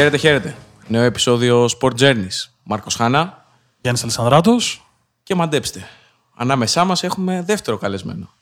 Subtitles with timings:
[0.00, 0.56] Χαίρετε, χαίρετε.
[0.86, 2.48] Νέο επεισόδιο Sport Journeys.
[2.62, 3.46] Μάρκος Χάνα
[3.80, 4.90] Γιάννης Αλισανδράτος.
[5.22, 5.88] και μαντέψτε.
[6.34, 8.34] Ανάμεσά μας έχουμε δεύτερο καλεσμένο.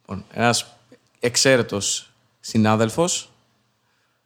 [0.00, 0.66] Λοιπόν, ένας
[1.20, 2.10] εξαίρετος
[2.40, 3.30] συνάδελφος.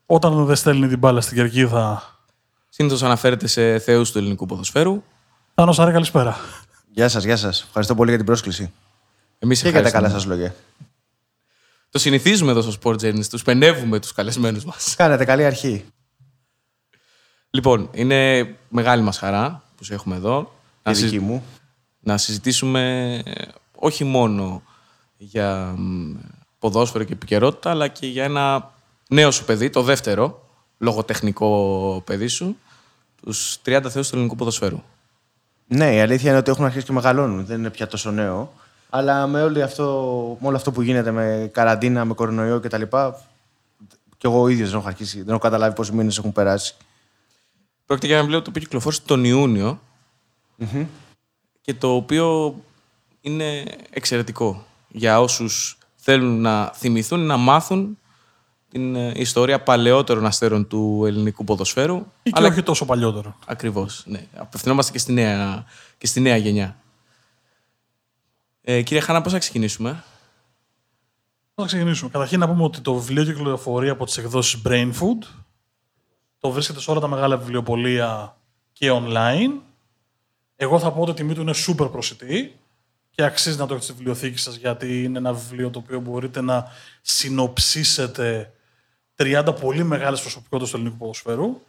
[0.07, 2.03] Όταν δεν στέλνει την μπάλα στην κερκίδα,
[2.69, 5.03] Συνήθως αναφέρεται σε θεούς του ελληνικού ποδοσφαίρου.
[5.55, 6.37] Θάνος Άρη, καλησπέρα.
[6.91, 7.63] Γεια σας, γεια σας.
[7.67, 8.73] Ευχαριστώ πολύ για την πρόσκληση.
[9.39, 10.09] Εμείς Και για τα ευχαριστούμε.
[10.09, 10.55] καλά σας λόγια.
[11.91, 13.27] Το συνηθίζουμε εδώ στο Sport Journeys.
[13.31, 14.95] Τους πενεύουμε τους καλεσμένους μας.
[14.97, 15.85] Κάνετε καλή αρχή.
[17.51, 20.53] Λοιπόν, είναι μεγάλη μας χαρά που σε έχουμε εδώ.
[20.77, 21.45] Η Να, συ- δική μου.
[22.01, 23.43] να συζητήσουμε ε,
[23.75, 24.63] όχι μόνο
[25.17, 26.13] για μ,
[26.59, 28.71] ποδόσφαιρο και επικαιρότητα, αλλά και για ένα
[29.09, 30.43] νέο σου παιδί, το δεύτερο
[30.79, 32.57] λογοτεχνικό παιδί σου,
[33.25, 34.83] τους 30 θεούς του ελληνικού ποδοσφαίρου.
[35.67, 37.47] Ναι, η αλήθεια είναι ότι έχουν αρχίσει και μεγαλώνουν.
[37.47, 38.53] Δεν είναι πια τόσο νέο.
[38.91, 39.85] Αλλά με, όλο αυτό,
[40.41, 42.83] με όλο αυτό που γίνεται με καραντίνα, με κορονοϊό κτλ.
[44.19, 46.75] Και εγώ ίδιος δεν έχω αρχίσει, δεν έχω καταλάβει πόσοι μήνες έχουν περάσει.
[47.91, 49.81] Πρόκειται για ένα βιβλίο το οποίο κυκλοφόρησε τον ιουνιο
[51.61, 52.55] και το οποίο
[53.21, 57.99] είναι εξαιρετικό για όσους θέλουν να θυμηθούν, να μάθουν
[58.69, 61.97] την ε, ιστορία παλαιότερων αστέρων του ελληνικού ποδοσφαίρου.
[62.23, 63.37] Ή και αλλά όχι τόσο παλιότερο.
[63.47, 64.27] Ακριβώς, ναι.
[64.35, 65.65] Απευθυνόμαστε και στη νέα,
[65.99, 66.77] και στη νέα γενιά.
[68.63, 70.05] Ε, κύριε Χάνα, πώς θα ξεκινήσουμε;
[71.55, 72.11] Θα ξεκινήσουμε.
[72.11, 75.40] Καταρχήν να πούμε ότι το βιβλίο κυκλοφορεί από τις εκδόσεις Brain Food.
[76.41, 78.37] Το βρίσκεται σε όλα τα μεγάλα βιβλιοπωλεία
[78.73, 79.61] και online.
[80.57, 82.59] Εγώ θα πω ότι η τιμή του είναι super προσιτή
[83.11, 86.41] και αξίζει να το έχετε στη βιβλιοθήκη σας γιατί είναι ένα βιβλίο το οποίο μπορείτε
[86.41, 86.67] να
[87.03, 88.53] συνοψίσετε
[89.17, 91.61] 30 πολύ μεγάλες προσωπικότητες του ελληνικού ποδοσφαίρου.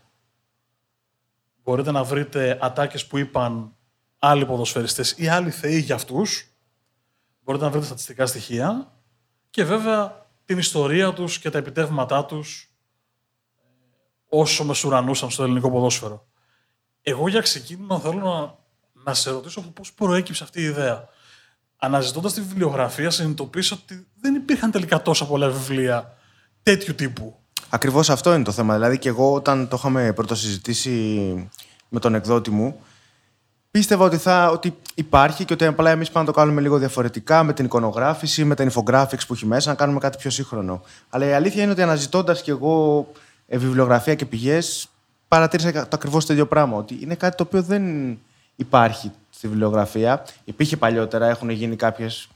[1.63, 3.75] Μπορείτε να βρείτε ατάκες που είπαν
[4.19, 6.47] άλλοι ποδοσφαιριστές ή άλλοι θεοί για αυτούς.
[7.43, 8.91] Μπορείτε να βρείτε στατιστικά στοιχεία
[9.49, 12.70] και βέβαια την ιστορία τους και τα επιτεύγματά τους ε,
[14.33, 16.25] όσο μεσουρανούσαν στο ελληνικό ποδόσφαιρο.
[17.01, 18.55] Εγώ για ξεκίνημα θέλω να,
[19.03, 21.07] να σε ρωτήσω πώς προέκυψε αυτή η ιδέα.
[21.77, 26.17] Αναζητώντας τη βιβλιογραφία συνειδητοποίησα ότι δεν υπήρχαν τελικά τόσα πολλά βιβλία
[26.63, 27.35] τέτοιου τύπου.
[27.69, 28.73] Ακριβώς αυτό είναι το θέμα.
[28.73, 30.89] Δηλαδή και εγώ όταν το είχαμε πρωτοσυζητήσει
[31.89, 32.79] με τον εκδότη μου,
[33.71, 37.43] πίστευα ότι, θα, ότι υπάρχει και ότι απλά εμείς πάμε να το κάνουμε λίγο διαφορετικά
[37.43, 40.81] με την εικονογράφηση, με τα infographics που έχει μέσα, να κάνουμε κάτι πιο σύγχρονο.
[41.09, 44.87] Αλλά η αλήθεια είναι ότι αναζητώντας κι εγώ ε, βιβλιογραφία και πηγές,
[45.27, 46.77] παρατήρησα το ακριβώς το ίδιο πράγμα.
[46.77, 47.83] Ότι είναι κάτι το οποίο δεν
[48.55, 50.25] υπάρχει στη βιβλιογραφία.
[50.43, 52.29] Υπήρχε παλιότερα, έχουν γίνει κάποιες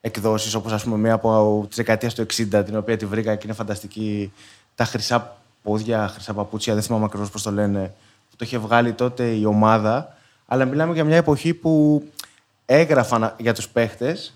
[0.00, 3.42] εκδόσεις, όπως ας πούμε μία από τη δεκαετία του 60, την οποία τη βρήκα και
[3.44, 4.32] είναι φανταστική.
[4.74, 7.94] Τα χρυσά πόδια, χρυσά παπούτσια, δεν θυμάμαι ακριβώς πώς το λένε,
[8.30, 10.16] που το είχε βγάλει τότε η ομάδα.
[10.46, 12.04] Αλλά μιλάμε για μια εποχή που
[12.66, 14.34] έγραφαν για τους παίχτες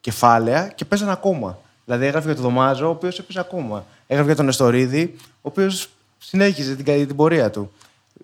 [0.00, 1.58] κεφάλαια και παίζαν ακόμα.
[1.90, 3.84] Δηλαδή έγραφε για τον Δωμάζο, ο οποίος έπαιζε ακόμα.
[4.06, 7.72] Έγραφε για τον Εστορίδη, ο οποίος συνέχιζε την, την πορεία του.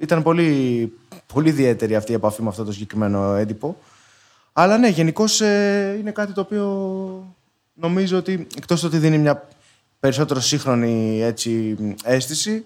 [0.00, 0.92] Ήταν πολύ,
[1.32, 3.76] πολύ ιδιαίτερη αυτή η επαφή με αυτό το συγκεκριμένο έντυπο.
[4.52, 5.40] Αλλά ναι, γενικώς
[5.98, 7.34] είναι κάτι το οποίο
[7.74, 9.48] νομίζω ότι εκτός του ότι δίνει μια
[10.00, 12.64] περισσότερο σύγχρονη έτσι, αίσθηση,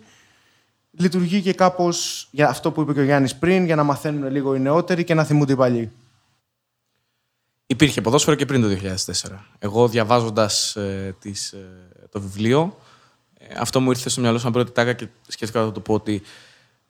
[0.91, 4.55] λειτουργεί και κάπως για αυτό που είπε και ο Γιάννης πριν, για να μαθαίνουν λίγο
[4.55, 5.91] οι νεότεροι και να θυμούνται οι παλιοί.
[7.71, 8.69] Υπήρχε ποδόσφαιρο και πριν το
[9.07, 9.39] 2004.
[9.59, 12.79] Εγώ διαβάζοντας ε, τις, ε, το βιβλίο,
[13.39, 16.23] ε, αυτό μου ήρθε στο μυαλό σαν πρώτη τάκα και σκέφτηκα να το πω ότι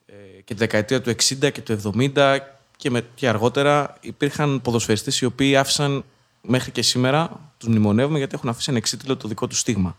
[0.06, 0.12] ε,
[0.44, 2.38] και τη δεκαετία του 60 και του 70
[2.76, 6.04] και, με, και αργότερα υπήρχαν ποδοσφαιριστές οι οποίοι άφησαν
[6.42, 9.96] μέχρι και σήμερα, τους μνημονεύουμε γιατί έχουν αφήσει ανεξίτηλο το δικό τους στίγμα.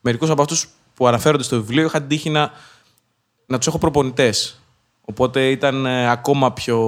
[0.00, 2.52] Μερικούς από αυτούς που αναφέρονται στο βιβλίο είχαν τύχει να,
[3.46, 4.60] να τους έχω προπονητές.
[5.04, 6.78] Οπότε ήταν ε, ακόμα πιο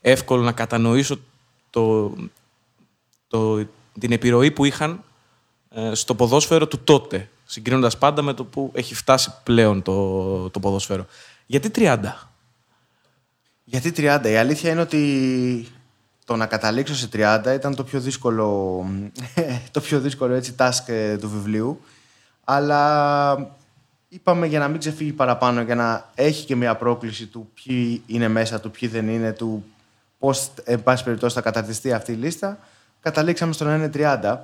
[0.00, 1.18] εύκολο να κατανοήσω
[1.70, 2.12] το,
[3.34, 3.66] το,
[3.98, 5.02] την επιρροή που είχαν
[5.70, 7.28] ε, στο ποδόσφαιρο του τότε.
[7.44, 11.06] Συγκρίνοντας πάντα με το που έχει φτάσει πλέον το, το ποδόσφαιρο.
[11.46, 11.98] Γιατί 30?
[13.64, 14.20] Γιατί 30.
[14.24, 15.68] Η αλήθεια είναι ότι
[16.24, 18.86] το να καταλήξω σε 30 ήταν το πιο δύσκολο,
[19.70, 21.80] το πιο δύσκολο έτσι, task ε, του βιβλίου.
[22.44, 23.56] Αλλά
[24.08, 28.28] είπαμε για να μην ξεφύγει παραπάνω, για να έχει και μια πρόκληση του ποιοι είναι
[28.28, 29.64] μέσα του, ποιοι δεν είναι, του
[30.18, 32.58] πώς, εν πάση περιπτώσει, θα καταρτιστεί αυτή η λίστα,
[33.04, 34.36] καταλήξαμε στο να είναι 30.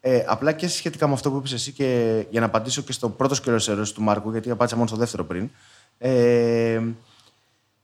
[0.00, 3.08] Ε, απλά και σχετικά με αυτό που είπες εσύ και για να απαντήσω και στο
[3.08, 5.50] πρώτο σκέλος ερώτησης του Μάρκου, γιατί απάντησα μόνο στο δεύτερο πριν.
[5.98, 6.80] Ε,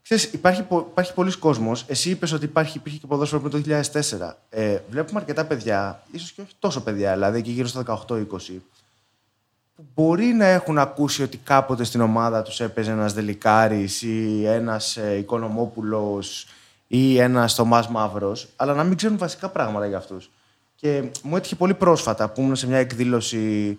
[0.02, 1.84] Ξέρεις, υπάρχει, πο- υπάρχει πολλοί κόσμος.
[1.88, 4.36] Εσύ είπες ότι υπάρχει, υπήρχε και ποδόσφαιρο πριν το 2004.
[4.48, 8.62] Ε, βλέπουμε αρκετά παιδιά, ίσως και όχι τόσο παιδιά, δηλαδή και γύρω στα 18-20,
[9.76, 14.96] που μπορεί να έχουν ακούσει ότι κάποτε στην ομάδα τους έπαιζε ένας Δελικάρης ή ένας
[14.96, 16.46] ε, Οικονομόπουλος
[16.92, 20.30] ή ένας Θωμάς Μαύρος, αλλά να μην ξέρουν βασικά πράγματα για αυτούς.
[20.74, 23.78] Και μου έτυχε πολύ πρόσφατα που ήμουν σε μια εκδήλωση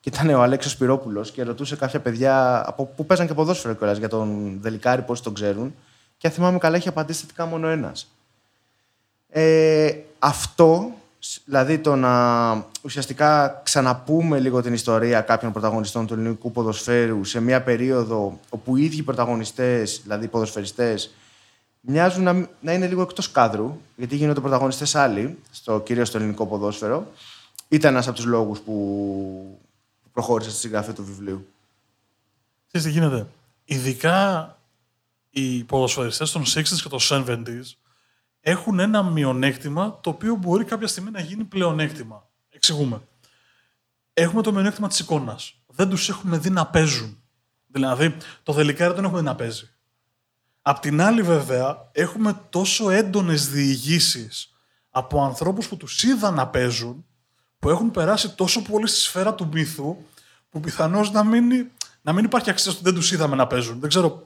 [0.00, 3.98] Και ήταν ο Αλέξος Σπυρόπουλο και ρωτούσε κάποια παιδιά από, που παίζαν και ποδόσφαιρο κιόλας
[3.98, 5.74] για τον Δελικάρη, πώς τον ξέρουν.
[6.16, 8.12] Και αν θυμάμαι καλά, είχε απαντήσει θετικά μόνο ένας.
[9.28, 10.90] Ε, αυτό,
[11.44, 17.62] δηλαδή το να ουσιαστικά ξαναπούμε λίγο την ιστορία κάποιων πρωταγωνιστών του ελληνικού ποδοσφαίρου σε μια
[17.62, 21.14] περίοδο όπου οι ίδιοι πρωταγωνιστές, δηλαδή οι ποδοσφαιριστές,
[21.86, 26.46] μοιάζουν να, να είναι λίγο εκτός κάδρου, γιατί γίνονται πρωταγωνιστές άλλοι, στο, κυρίως στο ελληνικό
[26.46, 27.12] ποδόσφαιρο,
[27.68, 29.58] ήταν ένας από τους λόγους που
[30.12, 31.48] προχώρησε στη συγγραφή του βιβλίου.
[32.66, 33.26] Ξέρεις τι γίνεται;
[33.64, 34.50] Ειδικά
[35.30, 37.62] οι ποδοσφαιριστές των 60s και των 70s
[38.40, 42.28] έχουν ένα μειονέκτημα το οποίο μπορεί κάποια στιγμή να γίνει πλεονέκτημα.
[42.50, 43.00] Εξηγούμε.
[44.12, 45.54] Έχουμε το μειονέκτημα της εικόνας.
[45.66, 47.20] Δεν τους έχουμε δει να παίζουν.
[47.66, 49.70] Δηλαδή, το δελικάρι δεν έχουμε δει να παίζει.
[50.68, 54.52] Απ' την άλλη, βέβαια, έχουμε τόσο έντονες διηγήσεις
[54.90, 57.04] από ανθρώπους που τους είδαν να παίζουν,
[57.58, 59.96] που έχουν περάσει τόσο πολύ στη σφαίρα του μύθου,
[60.50, 61.70] που πιθανώς να μην,
[62.02, 63.80] να μην υπάρχει αξία ότι δεν τους είδαμε να παίζουν.
[63.80, 64.22] Δεν ξέρω.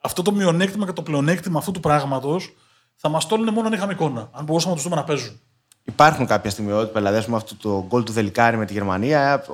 [0.00, 2.54] Αυτό το μειονέκτημα και το πλεονέκτημα αυτού του πράγματος
[2.94, 4.28] θα μας τόλουν μόνο αν είχαμε εικόνα.
[4.32, 5.40] Αν μπορούσαμε να τους δούμε να παίζουν.
[5.84, 9.44] Υπάρχουν κάποια στιγμιότυπα, δηλαδή ας πούμε, αυτό το γκολ του Δελικάρη με τη Γερμανία.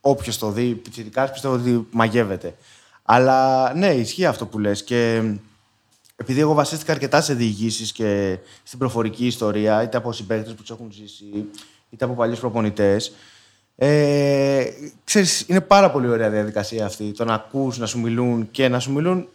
[0.00, 2.54] Όποιος το δει, πιτσιρικά, πιστεύω ότι μαγεύεται.
[3.12, 5.22] Αλλά ναι, ισχύει αυτό που λες και
[6.16, 10.70] επειδή εγώ βασίστηκα αρκετά σε διηγήσεις και στην προφορική ιστορία, είτε από συμπαίκτες που τους
[10.70, 11.46] έχουν ζήσει,
[11.90, 13.12] είτε από παλιούς προπονητές.
[13.76, 14.64] Ε,
[15.04, 17.12] ξέρεις, είναι πάρα πολύ ωραία διαδικασία αυτή.
[17.12, 19.28] Το να ακούς, να σου μιλούν και να σου μιλούν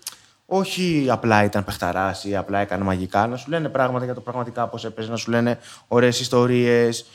[0.46, 4.68] όχι απλά ήταν παιχταράς ή απλά έκανε μαγικά, να σου λένε πράγματα για το πραγματικά
[4.68, 7.06] πώς έπαιζε, να σου λένε ωραίες ιστορίες.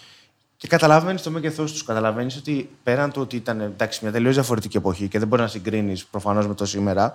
[0.60, 1.84] Και καταλαβαίνεις το μέγεθός τους.
[1.84, 5.48] Καταλαβαίνεις ότι πέραν του ότι ήταν εντάξει, μια τελείως διαφορετική εποχή και δεν μπορεί να
[5.48, 7.14] συγκρίνεις προφανώς με το σήμερα,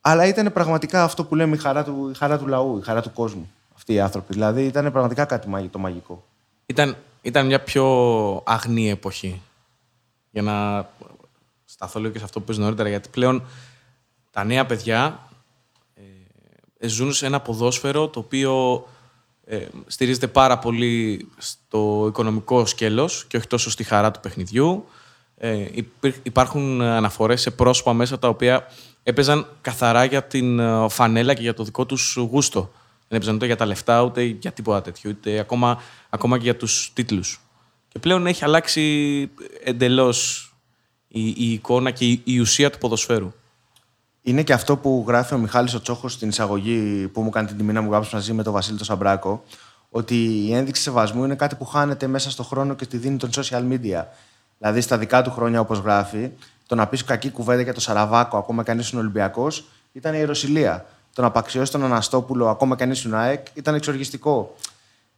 [0.00, 3.02] αλλά ήταν πραγματικά αυτό που λέμε η χαρά του, η χαρά του λαού, η χαρά
[3.02, 3.50] του κόσμου.
[3.74, 4.32] Αυτοί οι άνθρωποι.
[4.32, 6.24] Δηλαδή ήταν πραγματικά κάτι το μαγικό.
[6.66, 7.86] Ήταν, ήταν μια πιο
[8.46, 9.42] αγνή εποχή.
[10.30, 10.88] Για να
[11.64, 13.42] σταθώ λίγο και σε αυτό που είπες νωρίτερα, γιατί πλέον
[14.30, 15.28] τα νέα παιδιά
[16.78, 18.84] ε, ζουν σε ένα ποδόσφαιρο το οποίο
[19.50, 24.84] ε, στηρίζεται πάρα πολύ στο οικονομικό σκέλος και όχι τόσο στη χαρά του παιχνιδιού.
[25.36, 25.66] Ε,
[26.22, 28.66] υπάρχουν αναφορές σε πρόσωπα μέσα τα οποία
[29.02, 32.60] έπαιζαν καθαρά για την ε, φανέλα και για το δικό τους γούστο.
[33.08, 36.56] Δεν έπαιζαν ούτε για τα λεφτά, ούτε για τίποτα τέτοιο, ούτε ακόμα, ακόμα και για
[36.56, 37.40] τους τίτλους.
[37.88, 39.30] Και πλέον έχει αλλάξει
[39.64, 40.52] εντελώς
[41.08, 43.32] η, η εικόνα και η, η ουσία του ποδοσφαίρου.
[44.22, 47.56] Είναι και αυτό που γράφει ο Μιχάλης ο Τσόχος στην εισαγωγή που μου κάνει την
[47.56, 49.44] τιμή να μου γράψει μαζί με τον Βασίλη τον Σαμπράκο,
[49.90, 50.14] ότι
[50.46, 53.62] η ένδειξη σεβασμού είναι κάτι που χάνεται μέσα στον χρόνο και τη δίνει των social
[53.72, 54.04] media.
[54.58, 56.30] Δηλαδή στα δικά του χρόνια, όπως γράφει,
[56.66, 60.16] το να πεις κακή κουβέντα για το Σαραβάκο, ακόμα και αν ήσουν Ολυμπιακός, ήταν η
[60.18, 60.86] Ιεροσιλία.
[61.14, 64.54] Το να απαξιώσει τον Αναστόπουλο, ακόμα και αν ήσουν ΑΕΚ, ήταν εξοργιστικό.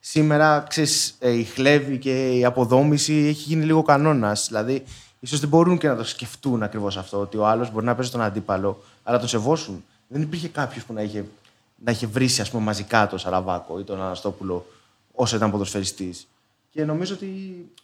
[0.00, 4.47] Σήμερα, ξέρεις, ε, η χλέβη και η αποδόμηση έχει γίνει λίγο κανόνας.
[4.49, 4.85] Δηλαδή,
[5.20, 8.11] ίσως δεν μπορούν και να το σκεφτούν ακριβώς αυτό, ότι ο άλλος μπορεί να παίζει
[8.11, 9.84] τον αντίπαλο, αλλά τον σεβόσουν.
[10.08, 11.25] Δεν υπήρχε κάποιος που να είχε,
[11.84, 14.67] να είχε βρήσει ας πούμε, μαζικά τον Σαραβάκο ή τον Αναστόπουλο
[15.12, 16.28] όσο ήταν ποδοσφαιριστής.
[16.70, 17.28] Και νομίζω ότι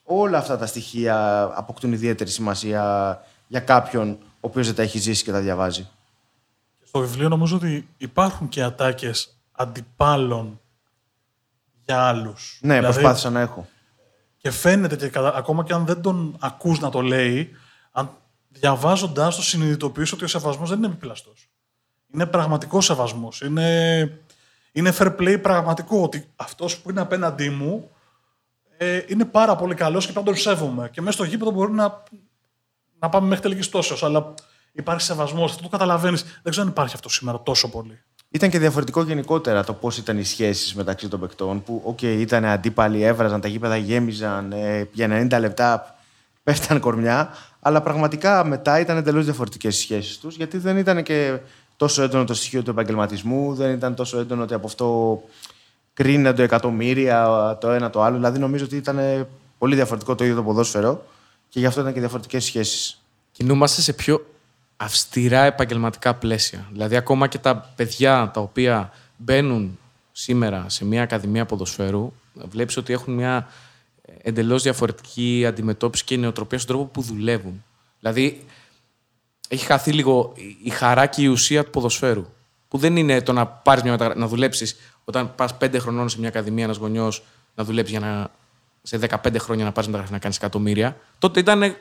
[0.04, 5.25] όλα αυτά τα στοιχεία αποκτούν ιδιαίτερη σημασία για κάποιον ο οποίος δεν τα έχει ζήσει
[5.25, 5.88] και τα διαβάζει.
[6.84, 10.61] Στο βιβλίο νομίζω ότι υπάρχουν και ατάκες αντιπάλων
[11.84, 12.58] για άλλους.
[12.62, 13.68] Ναι, δηλαδή, προσπάθησα να έχω.
[14.46, 17.50] Και φαίνεται και ακόμα και αν δεν τον ακούς να το λέει,
[17.92, 18.10] αν
[18.48, 21.48] διαβάζοντάς το συνειδητοποιείς ότι ο σεβασμός δεν είναι επιπλαστός.
[22.14, 23.40] Είναι πραγματικός σεβασμός.
[23.40, 24.20] Είναι,
[24.72, 26.02] είναι fair play πραγματικό.
[26.02, 27.90] Ότι αυτός που είναι απέναντί μου
[28.76, 30.88] ε, είναι πάρα πολύ καλός και πάντα τον σέβομαι.
[30.92, 32.02] Και μέσα στο γήπεδο μπορεί να,
[32.98, 34.06] να πάμε μέχρι τελικής τόσο.
[34.06, 34.34] Αλλά
[34.72, 35.50] υπάρχει σεβασμός.
[35.50, 36.22] Αυτό το καταλαβαίνεις.
[36.22, 38.02] Δεν ξέρω αν υπάρχει αυτό σήμερα τόσο πολύ.
[38.30, 41.62] Ήταν και διαφορετικό γενικότερα το πώς ήταν οι σχέσεις μεταξύ των παικτών.
[41.62, 45.97] Που, OK, ήταν αντίπαλοι, έβραζαν, τα γήπεδα γέμιζαν, ε, για 90 λεπτά
[46.42, 47.28] πέφταν κορμιά.
[47.61, 51.38] Αλλά πραγματικά μετά ήταν εντελώς διαφορετικές οι σχέσεις τους, γιατί δεν ήταν και
[51.76, 55.23] τόσο έντονο το στοιχείο του επαγγελματισμού, δεν ήταν τόσο έντονο ότι από αυτό
[55.95, 58.16] κρίνονται εκατομμύρια το ένα το άλλο.
[58.16, 59.26] Δηλαδή, νομίζω ότι ήταν
[59.59, 61.04] πολύ διαφορετικό το ίδιο το ποδόσφαιρο
[61.49, 63.02] και γι' αυτό ήταν και διαφορετικές σχέσεις.
[63.33, 64.26] Κινούμαστε σε πιο
[64.76, 66.68] αυστηρά επαγγελματικά πλαίσια.
[66.73, 69.78] Δηλαδή, ακόμα και τα παιδιά τα οποία μπαίνουν
[70.12, 73.49] σήμερα σε μια ακαδημία ποδοσφαίρου, βλέπεις ότι έχουν μια
[74.23, 77.64] εντελώς διαφορετική αντιμετώπιση και νοοτροπία στον τρόπο που δουλεύουν.
[78.00, 78.45] Δηλαδή,
[79.49, 82.26] έχει χαθεί λίγο η χαρά και η ουσία του ποδοσφαίρου.
[82.68, 86.28] Που δεν είναι το να πάρεις μια να δουλέψεις όταν πας πέντε χρονών σε μια
[86.28, 88.30] ακαδημία, ένας γονιός να δουλέψεις για να
[88.83, 90.97] σε 15 χρόνια να πάρεις μεταγραφή να κάνεις εκατομμύρια.
[91.18, 91.75] Τότε ήταν ε,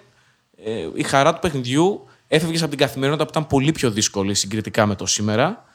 [0.94, 2.08] η χαρά του παιχνιδιού.
[2.28, 5.66] Έφευγες από την καθημερινότητα που ήταν πολύ πιο δύσκολη συγκριτικά με το σήμερα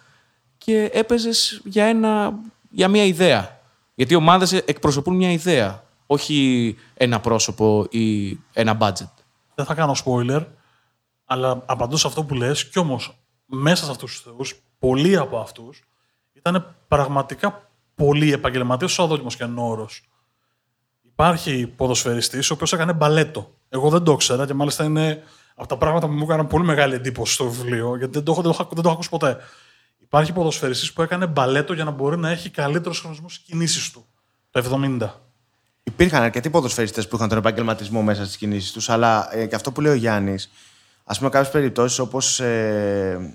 [0.59, 2.33] και έπαιζες για, ένα,
[2.71, 3.61] για μια ιδέα.
[3.95, 9.11] Γιατί οι ομάδες εκπροσωπούν μια ιδέα όχι ένα πρόσωπο ή ένα budget.
[9.54, 10.47] δεν θα κάνω spoiler,
[11.25, 15.38] αλλά απαντώ σε αυτό που λες κι όμως μέσα σε αυτούς τους θεούς, πολλοί από
[15.38, 15.85] αυτούς
[16.33, 20.09] ήταν πραγματικά πολύ επαγγελματίες, όσο αδόκιμος και όρος.
[21.02, 23.54] Υπάρχει ποδοσφαιριστής ο οποίος έκανε μπαλέτο.
[23.69, 25.23] Εγώ δεν το ήξερα και μάλιστα είναι
[25.61, 28.43] από τα πράγματα που μου έκαναν πολύ μεγάλη εντύπωση στο βιβλίο, γιατί δεν το έχω,
[28.43, 29.37] δεν το, δεν το έχω ακούσει ποτέ.
[29.99, 34.07] Υπάρχει ποδοσφαιριστής που έκανε μπαλέτο για να μπορεί να έχει καλύτερος χρονισμό στι κινήσει του.
[34.50, 35.09] Το 70.
[35.83, 39.73] Υπήρχαν αρκετοί ποδοσφαιριστές που είχαν τον επαγγελματισμό μέσα στις κινήσεις τους, αλλά ε, και αυτό
[39.73, 40.50] που λέει ο Γιάννης,
[41.05, 42.40] ας πούμε, κάποιες περιπτώσεις όπως.
[42.40, 43.35] Ε,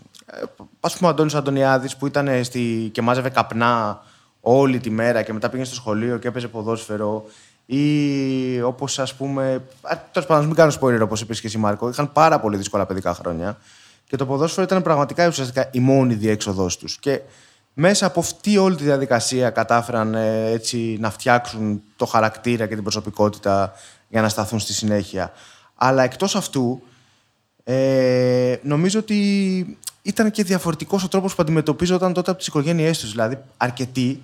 [0.79, 4.03] ας πούμε, ο Αντώνης Αντωνιάδης που ήταν στη, και μάζευε καπνά
[4.41, 7.25] όλη τη μέρα και μετά πήγαινε στο σχολείο και έπαιζε ποδόσφαιρο.
[7.65, 9.61] Ή όπως ας πούμε.
[10.11, 11.89] Τέλος πάντων, μην κάνω spoiler όπως είπες και εσύ, Μάρκο.
[11.89, 13.57] Είχαν πάρα πολύ δύσκολα παιδικά χρόνια.
[14.07, 16.97] Και το ποδόσφαιρο ήταν πραγματικά ουσιαστικά η μόνη διέξοδός τους.
[16.99, 17.21] Και
[17.73, 22.83] μέσα από αυτή όλη τη διαδικασία κατάφεραν ε, έτσι να φτιάξουν το χαρακτήρα και την
[22.83, 23.73] προσωπικότητα
[24.07, 25.31] για να σταθούν στη συνέχεια.
[25.75, 26.81] Αλλά εκτός αυτού,
[27.63, 33.11] ε, νομίζω ότι ήταν και διαφορετικός ο τρόπος που αντιμετωπίζονταν τότε από τις οικογένειές τους.
[33.11, 34.21] Δηλαδή, αρκετοί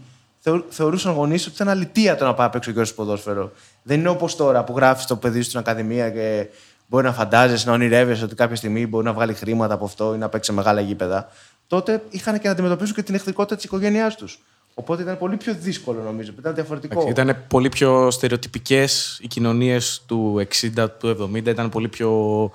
[0.69, 3.51] θεωρούσαν γονείς ότι ήταν αλητία το να πάει απ' έξω και ποδόσφαιρο.
[3.83, 6.47] Δεν είναι όπως τώρα που γράφεις το παιδί στην Ακαδημία και
[6.87, 10.17] μπορεί να φαντάζεσαι, να ονειρεύεσαι ότι κάποια στιγμή μπορεί να βγάλει χρήματα από αυτό ή
[10.17, 11.29] να παίξει μεγάλα γήπεδα
[11.71, 14.39] τότε είχαν και να αντιμετωπίσουν και την εχθρικότητα της οικογένειάς τους.
[14.73, 16.31] Οπότε ήταν πολύ πιο δύσκολο νομίζω.
[16.39, 17.05] Ήταν διαφορετικό.
[17.07, 21.45] Ήταν πολύ πιο στερεοτυπικές οι κοινωνίες του 60, του 70.
[21.45, 22.51] Ήταν πολύ πιο.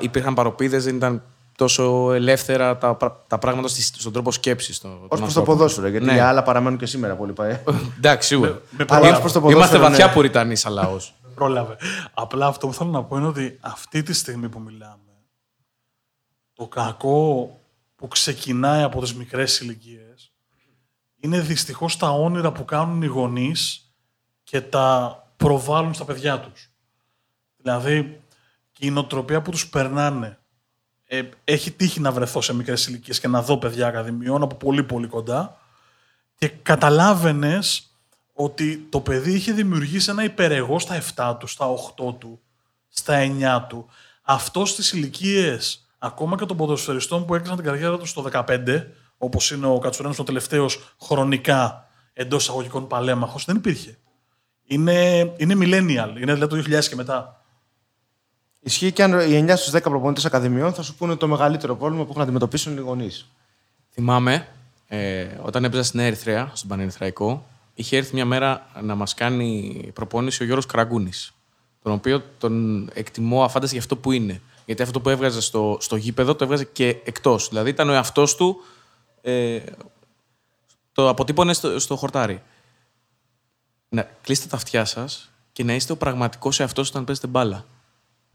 [0.00, 1.22] Υπήρχαν παροπίδες, δεν ήταν
[1.56, 2.96] τόσο ελεύθερα τα,
[3.26, 4.84] τα πράγματα στον τρόπο σκέψης.
[4.84, 6.20] Ω προς το ποδόσφαιρο, γιατί ναι.
[6.20, 7.60] άλλα παραμένουν και σήμερα πολύ πάει.
[7.96, 8.60] Εντάξει, σίγουρα.
[9.50, 10.12] Είμαστε βαθιά ναι.
[10.12, 11.14] πουριτανοί σαν λαός.
[11.34, 11.76] Πρόλαβε.
[12.14, 14.96] Απλά αυτό που θέλω να πω είναι ότι αυτή τη στιγμή που μιλάμε,
[16.52, 17.60] το κακό
[17.96, 20.32] που ξεκινάει από τις μικρές ηλικίες
[21.20, 23.90] είναι δυστυχώς τα όνειρα που κάνουν οι γονείς
[24.44, 26.70] και τα προβάλλουν στα παιδιά τους.
[27.56, 28.20] Δηλαδή,
[28.72, 30.38] και η νοοτροπία που τους περνάνε.
[31.06, 34.82] Ε, έχει τύχει να βρεθώ σε μικρές ηλικίες και να δω παιδιά ακαδημιών από πολύ
[34.82, 35.60] πολύ κοντά
[36.38, 37.90] και καταλάβαινες
[38.32, 42.40] ότι το παιδί είχε δημιουργήσει ένα υπερεγώ στα 7 του, στα 8 του,
[42.88, 43.88] στα 9 του.
[44.22, 48.86] Αυτός στις ηλικίες ακόμα και των ποδοσφαιριστών που έκλεισαν την καριέρα τους στο 15,
[49.18, 53.98] όπως είναι ο Κατσουράνη ο τελευταίος χρονικά εντός εισαγωγικών παλέμαχος, δεν υπήρχε.
[54.66, 57.35] Είναι, είναι millennial, είναι δηλαδή το 2000 και μετά.
[58.66, 62.02] Ισχύει και αν οι 9 στους 10 προπονητές ακαδημιών θα σου πούνε το μεγαλύτερο πρόβλημα
[62.02, 63.26] που έχουν να αντιμετωπίσουν οι γονείς.
[63.92, 64.48] Θυμάμαι
[64.88, 70.42] ε, όταν έπαιζα στην Ερυθρέα, στον Πανερυθραϊκό, είχε έρθει μια μέρα να μας κάνει προπόνηση
[70.42, 71.32] ο Γιώργος Καραγκούνης.
[71.82, 74.40] Τον οποίο τον εκτιμώ αφάνταστα για αυτό που είναι.
[74.64, 77.48] Γιατί αυτό που έβγαζε στο, στο γήπεδο το έβγαζε και εκτός.
[77.48, 78.56] Δηλαδή ήταν ο εαυτός του.
[79.22, 79.60] Ε,
[80.92, 82.42] το αποτύπωνε στο, στο χορτάρι.
[83.88, 87.64] Να κλείστε τα αυτιά σας και να είστε ο πραγματικός εαυτός όταν παίζετε μπάλα.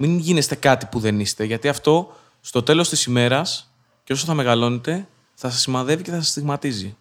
[0.03, 3.71] Μην γίνεστε κάτι που δεν είστε, γιατί αυτό στο τέλος της ημέρας
[4.03, 6.97] και όσο θα μεγαλώνετε, θα σας σημαδεύει και θα σας στιγματίζει.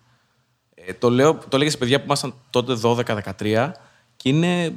[0.74, 3.72] Ε, το, λέω, το λέγε σε παιδιά που ήμασταν τότε 12-13
[4.16, 4.74] και είναι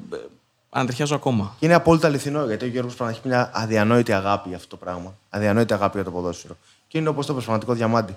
[0.72, 1.56] ταιριάζω ακόμα.
[1.60, 5.18] Και είναι απόλυτα αληθινό γιατί ο Γιώργος έχει μια αδιανόητη αγάπη για αυτό το πράγμα.
[5.30, 6.58] Αδιανόητη αγάπη για το ποδόσφαιρο.
[6.88, 8.15] Και είναι όπως το πραγματικό διαμάντι.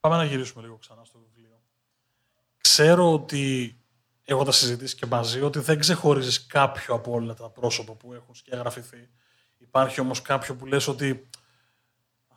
[0.00, 1.56] Πάμε να γυρίσουμε λίγο ξανά στο βιβλίο.
[2.60, 3.76] Ξέρω ότι
[4.30, 8.34] έχω τα συζητήσει και μαζί ότι δεν ξεχωρίζεις κάποιο από όλα τα πρόσωπα που έχουν
[8.34, 9.08] σκιαγραφηθεί.
[9.58, 11.28] Υπάρχει όμως κάποιο που λες ότι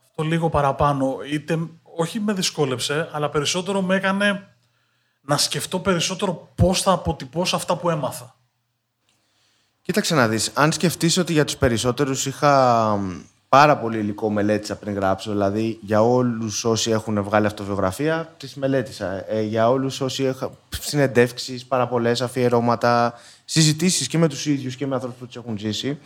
[0.04, 4.56] αυτό λίγο παραπάνω, είτε όχι με δυσκόλεψε, αλλά περισσότερο με έκανε
[5.22, 8.36] να σκεφτώ περισσότερο πώς θα αποτυπώσω αυτά που έμαθα.
[9.82, 12.98] Κοίταξε να δεις, αν σκεφτείς ότι για τους περισσότερους είχα
[13.55, 19.31] πάρα πολύ υλικό μελέτησα πριν γράψω, δηλαδή για όλους όσοι έχουν βγάλει αυτοβιογραφία, τις μελέτησα.
[19.31, 23.13] Ε, για όλους όσοι έχουν συνεντεύξεις, πάρα πολλές αφιερώματα,
[23.46, 25.98] συζητήσεις και με τους ίδιους και με ανθρώπους που τους έχουν ζήσει.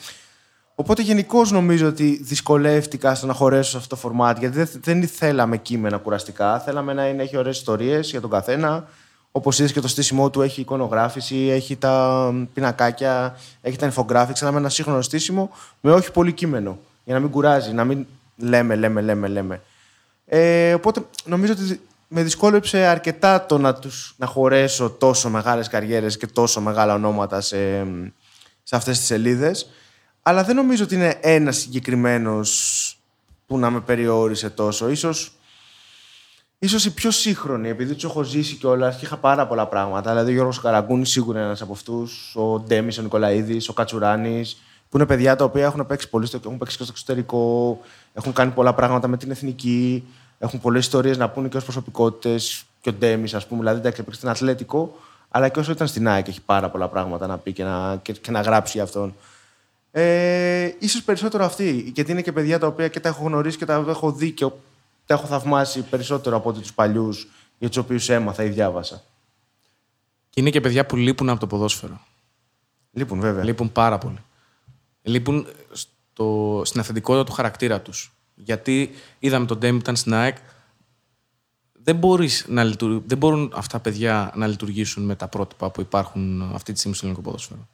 [0.76, 5.08] Οπότε γενικώς νομίζω ότι δυσκολεύτηκα στο να χωρέσω σε αυτό το φορμάτι, γιατί δεν, δεν
[5.08, 6.60] θέλαμε κείμενα κουραστικά.
[6.60, 8.88] Θέλαμε να είναι, έχει ωραίες ιστορίες για τον καθένα,
[9.32, 14.36] Όπως είδες και το στήσιμό του έχει εικονογράφηση, έχει τα πινακάκια, έχει τα infographics.
[14.36, 15.50] Θέλαμε ένα σύγχρονο στήσιμο
[15.82, 16.80] με όχι πολύ κείμενο.
[17.06, 18.06] Για να μην κουράζει, να μην
[18.38, 19.62] λέμε, λέμε, λέμε, λέμε.
[20.26, 26.18] Ε, οπότε νομίζω ότι με δυσκόλεψε αρκετά το να, τους, να χωρέσω τόσο μεγάλες καριέρες
[26.18, 27.84] και τόσο μεγάλα ονόματα σε,
[28.64, 29.70] σε αυτές τις σελίδες.
[30.22, 33.00] Αλλά δεν νομίζω ότι είναι ένας συγκεκριμένος
[33.48, 34.90] που να με περιόρισε τόσο.
[34.90, 35.32] Ίσως
[36.60, 40.10] ίσως η πιο σύγχρονη, επειδή τους έχω ζήσει και όλα, είχα πάρα πολλά πράγματα.
[40.10, 44.62] Δηλαδή, ο Γιώργος Καραγκούνης σίγουρα είναι ένας από αυτούς, ο Ντέμις, ο Νικολαίδης, ο Κατσουράνης,
[44.96, 47.80] που είναι παιδιά τα οποία έχουν παίξει πολύ στο, έχουν παίξει και στο εξωτερικό,
[48.14, 50.04] έχουν κάνει πολλά πράγματα με την εθνική,
[50.40, 52.66] έχουν πολλές ιστορίες να πούνε και ως προσωπικότητες.
[52.82, 54.98] Και ο Ντέμις, ας πούμε, δηλαδή, εντάξει, έπαιξε στην Ατλέτικο,
[55.30, 58.14] αλλά και όσο ήταν στην ΑΕΚ έχει πάρα πολλά πράγματα να πει και να, και,
[58.14, 59.16] και να γράψει για αυτόν.
[59.92, 61.92] Ε, ίσως περισσότερο αυτοί.
[61.96, 64.46] Γιατί είναι και παιδιά τα οποία και τα έχω γνωρίσει και τα έχω δει και
[65.06, 69.04] τα έχω θαυμάσει περισσότερο από ότι τους παλιούς για τους οποίους έμαθα ή διάβασα.
[70.30, 72.02] Και είναι και παιδιά που λείπουν από το ποδόσφαιρο.
[72.92, 73.44] Λείπουν, βέβαια.
[73.44, 74.20] Λείπουν πάρα πολύ.
[75.08, 78.14] Λείπουν στο, στην αυθεντικότητα του χαρακτήρα τους.
[78.36, 80.38] Γιατί είδαμε τον Ντέμι ήταν στην ΑΕΚ.
[81.72, 83.02] Δεν, μπορείς να λειτουργ...
[83.06, 86.96] δεν μπορούν αυτά τα παιδιά να λειτουργήσουν με τα πρότυπα που υπάρχουν αυτή τη στιγμή
[86.96, 87.68] στο ελληνικό ποδόσφαιρο.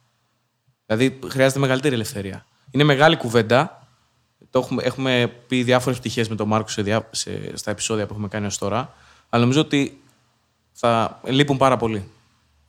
[0.86, 2.46] Δηλαδή χρειάζεται μεγαλύτερη ελευθερία.
[2.70, 3.86] Είναι μεγάλη κουβέντα.
[4.50, 8.12] Το έχουμε, έχουμε πει διάφορες πτυχές με τον Μάρκο σε, διά, σε, στα επεισόδια που
[8.12, 8.94] έχουμε κάνει ως τώρα.
[9.28, 10.00] Αλλά νομίζω ότι
[10.72, 12.08] θα λείπουν πάρα πολύ.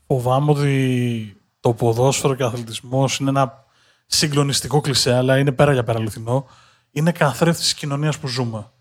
[0.08, 3.63] Φοβάμαι ότι το ποδόσφαιρο και ο αθλητισμός είναι ένα
[4.06, 6.48] συγκλονιστικό κλισέ, αλλά είναι πέρα για πέρα αληθινό.
[6.92, 8.72] Είναι καθρέφτη της κοινωνίας που ζούμε.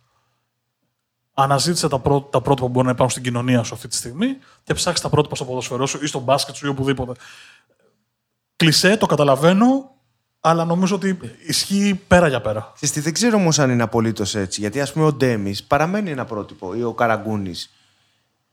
[1.35, 4.37] Αναζήτησε τα, πρό, τα πρότυπα που μπορεί να υπάρχουν στην κοινωνία σου αυτή τη στιγμή
[4.65, 7.13] και ψάξει τα πρότυπα στο ποδόσφαιρό σου ή στο μπάσκετ σου ή οπουδήποτε.
[8.57, 9.91] Κλισέ, το καταλαβαίνω,
[10.41, 12.73] αλλά νομίζω ότι ισχύει πέρα για πέρα.
[12.77, 14.61] Συστή, δεν ξέρω όμως αν είναι απολύτως έτσι.
[14.61, 17.71] Γιατί ας πούμε ο Ντέμις παραμένει ένα πρότυπο ή ο Καραγκούνης.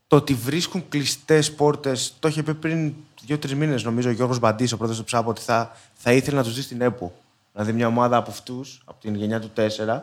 [0.09, 4.71] Το ότι βρίσκουν κλειστές πόρτες, το είχε πει πριν δύο-τρεις μήνες, νομίζω, ο Γιώργος Μπαντής,
[4.71, 7.13] ο πρόεδρο του ΨΑΠ, ότι θα, θα ήθελε να τους δει στην ΕΠΟ.
[7.53, 10.01] Δηλαδή, μια ομάδα από αυτούς, από την γενιά του 4,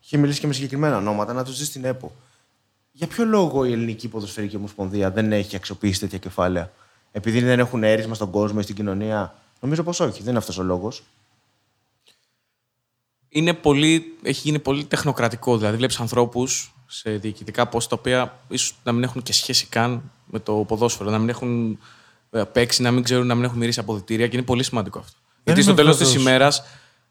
[0.00, 2.12] είχε μιλήσει και με συγκεκριμένα ονόματα, να τους δει στην ΕΠΟ.
[2.92, 6.72] Για ποιο λόγο η Ελληνική Ποδοσφαιρική Ομοσπονδία δεν έχει αξιοποιήσει τέτοια κεφάλαια,
[7.12, 10.58] Επειδή δεν έχουν έρισμα στον κόσμο ή στην κοινωνία; Νομίζω πως όχι, δεν είναι αυτός
[10.58, 11.02] ο λόγος
[13.32, 15.56] είναι πολύ, έχει γίνει πολύ τεχνοκρατικό.
[15.56, 20.02] Δηλαδή, βλέπεις ανθρώπους σε διοικητικά πόστα τα οποία ίσως να μην έχουν και σχέση καν
[20.26, 21.78] με το ποδόσφαιρο, να μην έχουν
[22.30, 25.16] ε, παίξει, να μην ξέρουν, να μην έχουν μυρίσει αποδητήρια και είναι πολύ σημαντικό αυτό.
[25.22, 26.62] Δεν Γιατί στο τέλος της ημέρας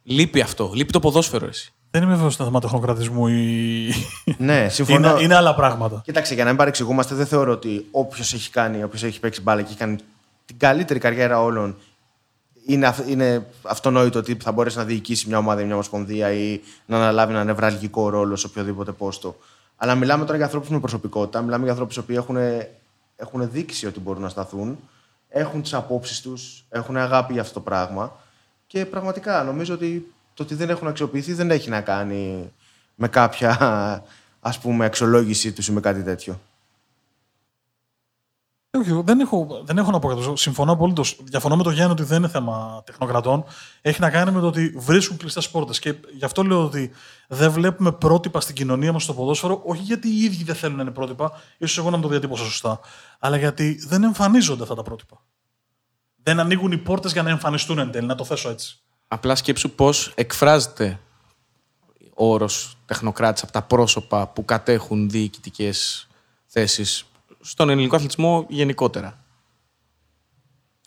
[0.03, 0.71] λείπει αυτό.
[0.73, 1.71] Λείπει το ποδόσφαιρο, εσύ.
[1.91, 3.93] Δεν είμαι βέβαιος στο θέμα τεχνοκρατισμού ή.
[4.37, 5.09] Ναι, συμφωνώ.
[5.09, 6.01] Είναι, είναι άλλα πράγματα.
[6.05, 9.61] Κοίταξε, για να μην παρεξηγούμαστε, δεν θεωρώ ότι όποιος έχει κάνει, όποιος έχει παίξει μπάλα
[9.61, 9.95] και έχει κάνει
[10.45, 11.75] την καλύτερη καριέρα όλων
[12.65, 16.97] είναι, είναι αυτονόητο ότι θα μπορέσει να διοικήσει μια ομάδα ή μια ομοσπονδία ή να
[16.97, 19.35] αναλάβει ένα νευραλγικό ρόλο σε οποιοδήποτε πόστο.
[19.83, 22.37] Αλλά μιλάμε τώρα για ανθρώπους με προσωπικότητα, μιλάμε για ανθρώπους που έχουν,
[23.15, 24.79] έχουν δείξει ότι μπορούν να σταθούν,
[25.29, 28.19] έχουν τις απόψεις τους, έχουν αγάπη για αυτό το πράγμα.
[28.67, 32.51] Και πραγματικά νομίζω ότι το ότι δεν έχουν αξιοποιηθεί δεν έχει να κάνει
[32.95, 34.03] με κάποια
[34.39, 36.39] ας πούμε, αξιολόγησή τους ή με κάτι τέτοιο.
[38.77, 40.21] Όχι, δεν έχω, δεν έχω να πω κάτι.
[40.33, 41.03] Συμφωνώ απολύτω.
[41.23, 43.43] Διαφωνώ με το Γιάννη ότι δεν είναι θέμα τεχνοκρατών.
[43.81, 45.79] Έχει να κάνει με το ότι βρίσκουν κλειστές πόρτες.
[45.79, 46.91] Και γι' αυτό λέω ότι
[47.27, 50.81] δεν βλέπουμε πρότυπα στην κοινωνία μας στο ποδόσφαιρο, όχι γιατί οι ίδιοι δεν θέλουν να
[50.81, 52.79] είναι πρότυπα, ίσως εγώ να το διατύπωσα σωστά,
[53.19, 55.21] αλλά γιατί δεν εμφανίζονται αυτά τα πρότυπα.
[56.23, 58.79] Δεν ανοίγουν οι πόρτες για να εμφανιστούν εν τέλει, να το θέσω έτσι.
[59.07, 60.99] Απλά σκέψου πώς εκφράζεται
[62.15, 66.07] ο όρος τεχνοκράτης από τα πρόσωπα που κατέχουν διοικητικές
[66.45, 67.05] θέσεις
[67.41, 69.17] στον ελληνικό αθλητισμό γενικότερα.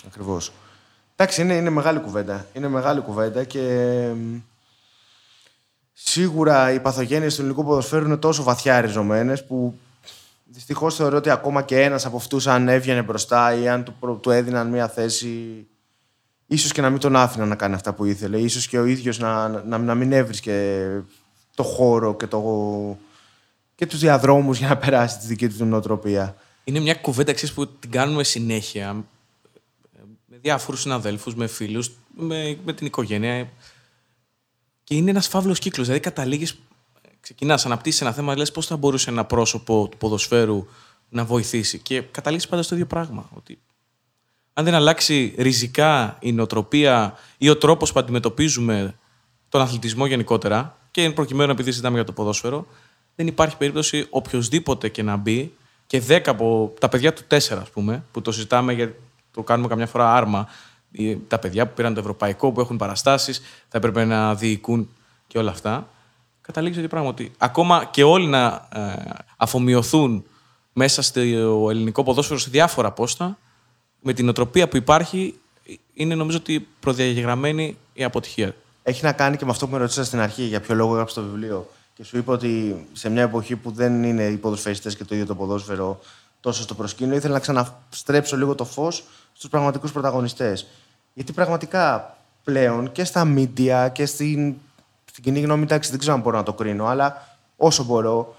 [0.06, 0.52] Ακριβώς.
[1.16, 2.46] Εντάξει, είναι, είναι μεγάλη κουβέντα.
[2.52, 4.12] Είναι μεγάλη κουβέντα και
[5.92, 9.78] σίγουρα οι παθογένειες του ελληνικού ποδοσφαίρου είναι τόσο βαθιά ριζωμένε που
[10.44, 14.30] δυστυχώς θεωρώ ότι ακόμα και ένας από αυτούς, αν έβγαινε μπροστά ή αν του, του
[14.30, 15.66] έδιναν μια θέση,
[16.46, 19.18] ίσως και να μην τον άφηναν να κάνει αυτά που ήθελε, ίσως και ο ίδιος
[19.18, 20.88] να, να, να μην έβρισκε
[21.54, 22.42] το χώρο και, το,
[23.74, 27.90] και τους διαδρόμους για να περάσει τη δική του νοοτροπία είναι μια κουβέντα που την
[27.90, 29.04] κάνουμε συνέχεια
[30.26, 33.50] με διάφορους συναδέλφους, με φίλους, με, με την οικογένεια.
[34.84, 35.86] Και είναι ένας φαύλος κύκλος.
[35.86, 36.58] Δηλαδή, καταλήγεις,
[37.20, 40.66] ξεκινάς, αναπτύσσεις ένα θέμα, λες πώς θα μπορούσε ένα πρόσωπο του ποδοσφαίρου
[41.08, 41.78] να βοηθήσει.
[41.78, 43.30] Και καταλήγεις πάντα στο ίδιο πράγμα.
[43.34, 43.58] Ότι
[44.52, 48.94] αν δεν αλλάξει ριζικά η νοοτροπία ή ο τρόπος που αντιμετωπίζουμε
[49.48, 52.66] τον αθλητισμό γενικότερα, και προκειμένου επειδή συζητάμε για το ποδόσφαιρο,
[53.14, 55.52] δεν υπάρχει περίπτωση οποιοδήποτε και να μπει
[55.86, 59.00] και 10 από τα παιδιά του 4, ας πούμε, που το συζητάμε γιατί
[59.32, 60.48] το κάνουμε καμιά φορά άρμα.
[61.28, 64.88] Τα παιδιά που πήραν το ευρωπαϊκό, που έχουν παραστάσεις, θα έπρεπε να διοικούν
[65.26, 65.88] και όλα αυτά.
[66.40, 68.92] Καταλήγεις ότι πράγμα ότι ακόμα και όλοι να ε,
[69.36, 70.24] αφομοιωθούν
[70.72, 71.20] μέσα στο
[71.70, 73.38] ελληνικό ποδόσφαιρο σε διάφορα πόστα,
[74.00, 75.34] με την οτροπία που υπάρχει,
[75.94, 78.54] είναι νομίζω ότι προδιαγεγραμμένη η αποτυχία.
[78.82, 81.14] Έχει να κάνει και με αυτό που με ρωτήσατε στην αρχή, για ποιο λόγο έγραψε
[81.14, 85.04] το βιβλίο και σου είπα ότι σε μια εποχή που δεν είναι οι ποδοσφαιριστές και
[85.04, 86.00] το ίδιο το ποδόσφαιρο
[86.40, 90.66] τόσο στο προσκήνιο, ήθελα να ξαναστρέψω λίγο το φως στους πραγματικούς πρωταγωνιστές.
[91.14, 94.54] Γιατί πραγματικά πλέον και στα media και στην,
[95.04, 98.36] στην κοινή γνώμη, εντάξει, δεν ξέρω αν μπορώ να το κρίνω, αλλά όσο μπορώ,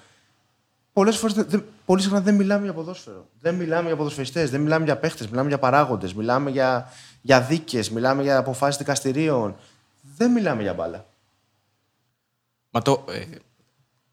[0.94, 1.46] πολλές φορές
[1.86, 3.26] πολύ συχνά δεν μιλάμε για ποδόσφαιρο.
[3.42, 6.92] Δεν μιλάμε για ποδοσφαιριστές, δεν μιλάμε για παίχτες, μιλάμε για παράγοντες, μιλάμε για,
[7.22, 9.56] για δίκες, μιλάμε για αποφάσεις δικαστηρίων.
[10.18, 11.06] Δεν μιλάμε για μπάλα.
[12.70, 13.26] Μα το, ε,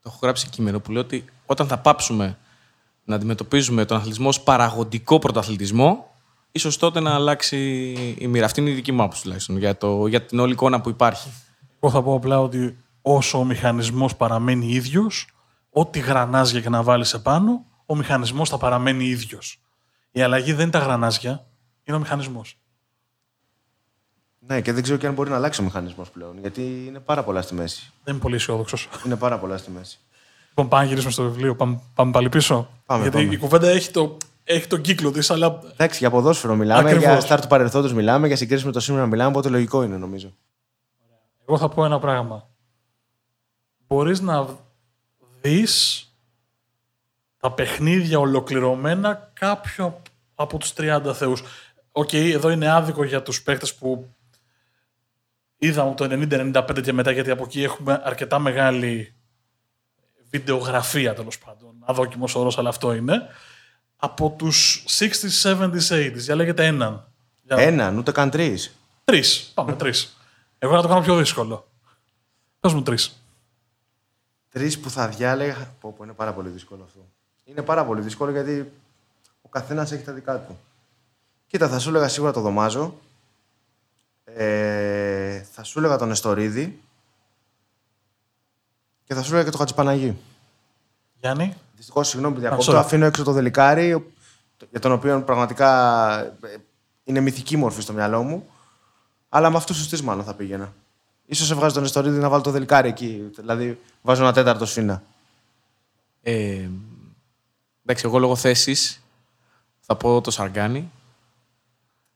[0.03, 2.37] το έχω γράψει κείμενο που λέει ότι όταν θα πάψουμε
[3.03, 6.11] να αντιμετωπίζουμε τον αθλητισμό ως παραγωγικό πρωταθλητισμό,
[6.51, 7.57] ίσως τότε να αλλάξει
[8.17, 8.45] η μοίρα.
[8.45, 11.29] Αυτή είναι η δική μου άποψη τουλάχιστον για, το, για την όλη εικόνα που υπάρχει.
[11.79, 15.27] Εγώ θα πω απλά ότι όσο ο μηχανισμός παραμένει ίδιος,
[15.69, 19.59] ό,τι γρανάζια και να βάλεις επάνω, ο μηχανισμός θα παραμένει ίδιος.
[20.11, 21.45] Η αλλαγή δεν είναι τα γρανάζια,
[21.83, 22.57] είναι ο μηχανισμός.
[24.47, 26.39] Ναι, και δεν ξέρω και αν μπορεί να αλλάξει ο μηχανισμός πλέον.
[26.39, 27.91] Γιατί είναι πάρα πολλά στη μέση.
[28.03, 28.89] Δεν είμαι πολύ αισιόδοξος.
[29.05, 29.99] Είναι πάρα πολλά στη μέση.
[30.49, 31.55] Λοιπόν, πάμε να γυρίσουμε στο βιβλίο.
[31.55, 32.69] Πάμε, πάμε πάλι πίσω.
[32.85, 33.33] Πάμε, Γιατί πάμε.
[33.33, 37.03] η κουβέντα έχει, το, έχει τον κύκλο της, αλλά Εντάξει, για ποδόσφαιρο μιλάμε, Ακριβώς.
[37.11, 40.33] για στάρ του παρελθόντος μιλάμε, για συγκρίσεις με το σήμερα μιλάμε, οπότε λογικό είναι νομίζω.
[41.47, 42.47] εγώ θα πω ένα πράγμα.
[43.87, 44.47] Μπορείς να
[45.41, 46.07] δεις
[47.39, 50.01] τα παιχνίδια ολοκληρωμένα κάποιο
[50.35, 51.43] από τους 30 θεούς.
[51.91, 54.07] Οκ, εδώ είναι άδικο για τους παίχτες που
[55.65, 59.15] είδαμε το 90-95 και μετά, γιατί από εκεί έχουμε αρκετά μεγάλη
[60.29, 61.75] βιντεογραφία τέλος πάντων.
[61.79, 63.27] Αδόκιμος όρος, αλλά αυτό είναι.
[63.97, 66.13] Από τους 60s, 70s, 80s.
[66.13, 67.07] Διαλέγετε έναν.
[67.43, 67.57] Για...
[67.57, 68.75] Έναν, ούτε καν τρεις.
[69.03, 69.51] Τρεις.
[69.53, 70.17] Πάμε, τρεις.
[70.57, 71.67] Εγώ να το κάνω πιο δύσκολο.
[72.59, 73.23] Πες μου τρεις.
[74.49, 75.73] Τρεις που θα διάλεγα.
[75.79, 76.99] Πω, πω, είναι πάρα πολύ δύσκολο αυτό.
[77.45, 78.71] Είναι πάρα πολύ δύσκολο γιατί
[79.41, 80.59] ο καθένας έχει τα δικά του.
[81.47, 82.95] Κοίτα, θα σου έλεγα σίγουρα το Δωμάζο.
[84.35, 86.81] Ε, θα σου έλεγα τον Εστορίδη.
[89.03, 90.17] Και θα σου έλεγα και τον Χατζηπαναγή.
[91.19, 91.53] Γιάννη.
[91.75, 92.43] Δυστυχώς, συγγνώμη που sorry.
[92.43, 94.11] διακόπτω, αφήνω έξω το Δελικάρι, ο-
[94.69, 96.55] για τον οποίο πραγματικά ε,
[97.03, 98.47] είναι μυθική μορφή στο μυαλό μου.
[99.29, 100.73] Αλλά με αυτούς τους τρεις μάλλον θα πήγαινα.
[101.33, 103.31] σω έβγαζε τον Εστορίδη να βάλω το Δελικάρι εκεί.
[103.35, 105.03] Δηλαδή, βάζω ένα τέταρτο σφίνα.
[106.21, 106.69] Ε,
[107.83, 109.01] εντάξει, εγώ λόγω θέσης
[109.79, 110.91] θα πω τον Σαργκάνη.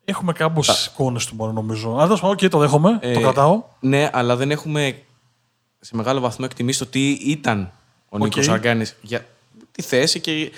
[0.09, 1.97] Έχουμε κάμποσες εικόνες του μόνο νομίζω.
[1.97, 2.99] Αν δώσουμε, οκ, το δέχομαι.
[3.01, 3.63] το Ε, κρατάω.
[3.79, 5.01] Ναι, αλλά δεν έχουμε
[5.79, 7.71] σε μεγάλο βαθμό εκτιμήσει το τι ήταν
[8.09, 9.25] ο Νίκος Σαργκάνης για
[9.71, 10.51] τη θέση και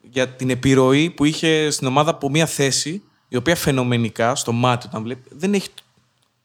[0.00, 4.86] για την επιρροή που είχε στην ομάδα από μια θέση η οποία φαινομενικά στο μάτι
[4.86, 5.68] όταν βλέπει δεν έχει,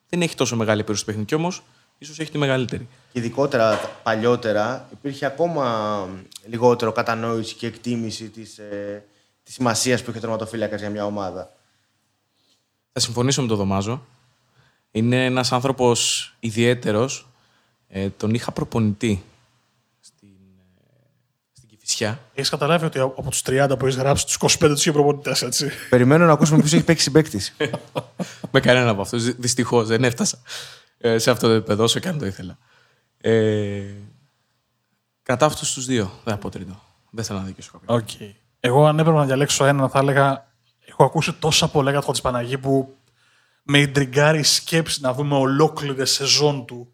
[0.10, 1.28] δεν έχει τόσο μεγάλη επιρροή στο παιχνίδι.
[1.28, 1.64] Κι όμως
[1.98, 2.88] ίσως έχει τη μεγαλύτερη.
[3.14, 6.08] Και ειδικότερα παλιότερα υπήρχε ακόμα
[6.50, 9.04] λιγότερο κατανόηση και εκτίμηση της, ε,
[9.44, 11.52] της σημασίας που είχε ο τερματοφύλακας για μια ομάδα.
[12.92, 14.06] Θα συμφωνήσω με τον Δωμάζο.
[14.92, 17.28] Είναι ένας άνθρωπος ιδιαίτερος.
[17.88, 19.24] Ε, τον είχα προπονητή
[20.00, 21.08] στην, ε,
[21.52, 22.20] στην Κηφισιά.
[22.34, 25.70] Έχεις καταλάβει ότι από τους 30 που έχεις γράψει, τους 25 τους είχε προπονητές, έτσι;
[25.90, 27.56] Περιμένω να ακούσουμε ποιος έχει παίξει συμπαίκτης.
[28.52, 29.24] με κανένα από αυτούς.
[29.24, 30.42] Δυστυχώς δεν έφτασα
[30.98, 32.58] ε, σε αυτό το επίπεδο όσο και αν το ήθελα.
[33.18, 33.84] Ε,
[35.24, 36.12] κρατάω αυτούς τους δύο.
[36.24, 36.82] Δεν θα πω τρίτο.
[37.10, 37.98] Δεν θέλω να αδικήσω κάποιον.
[37.98, 38.10] Οκ.
[38.60, 40.51] Εγώ, αν έπρεπε να διαλέξω έναν, θα έλεγα.
[40.92, 42.98] Έχω ακούσει τόσα πολλά για τον Χατζηπαναγή που
[43.64, 46.94] με ιντριγκάρει η σκέψη να δούμε ολόκληρη σεζόν του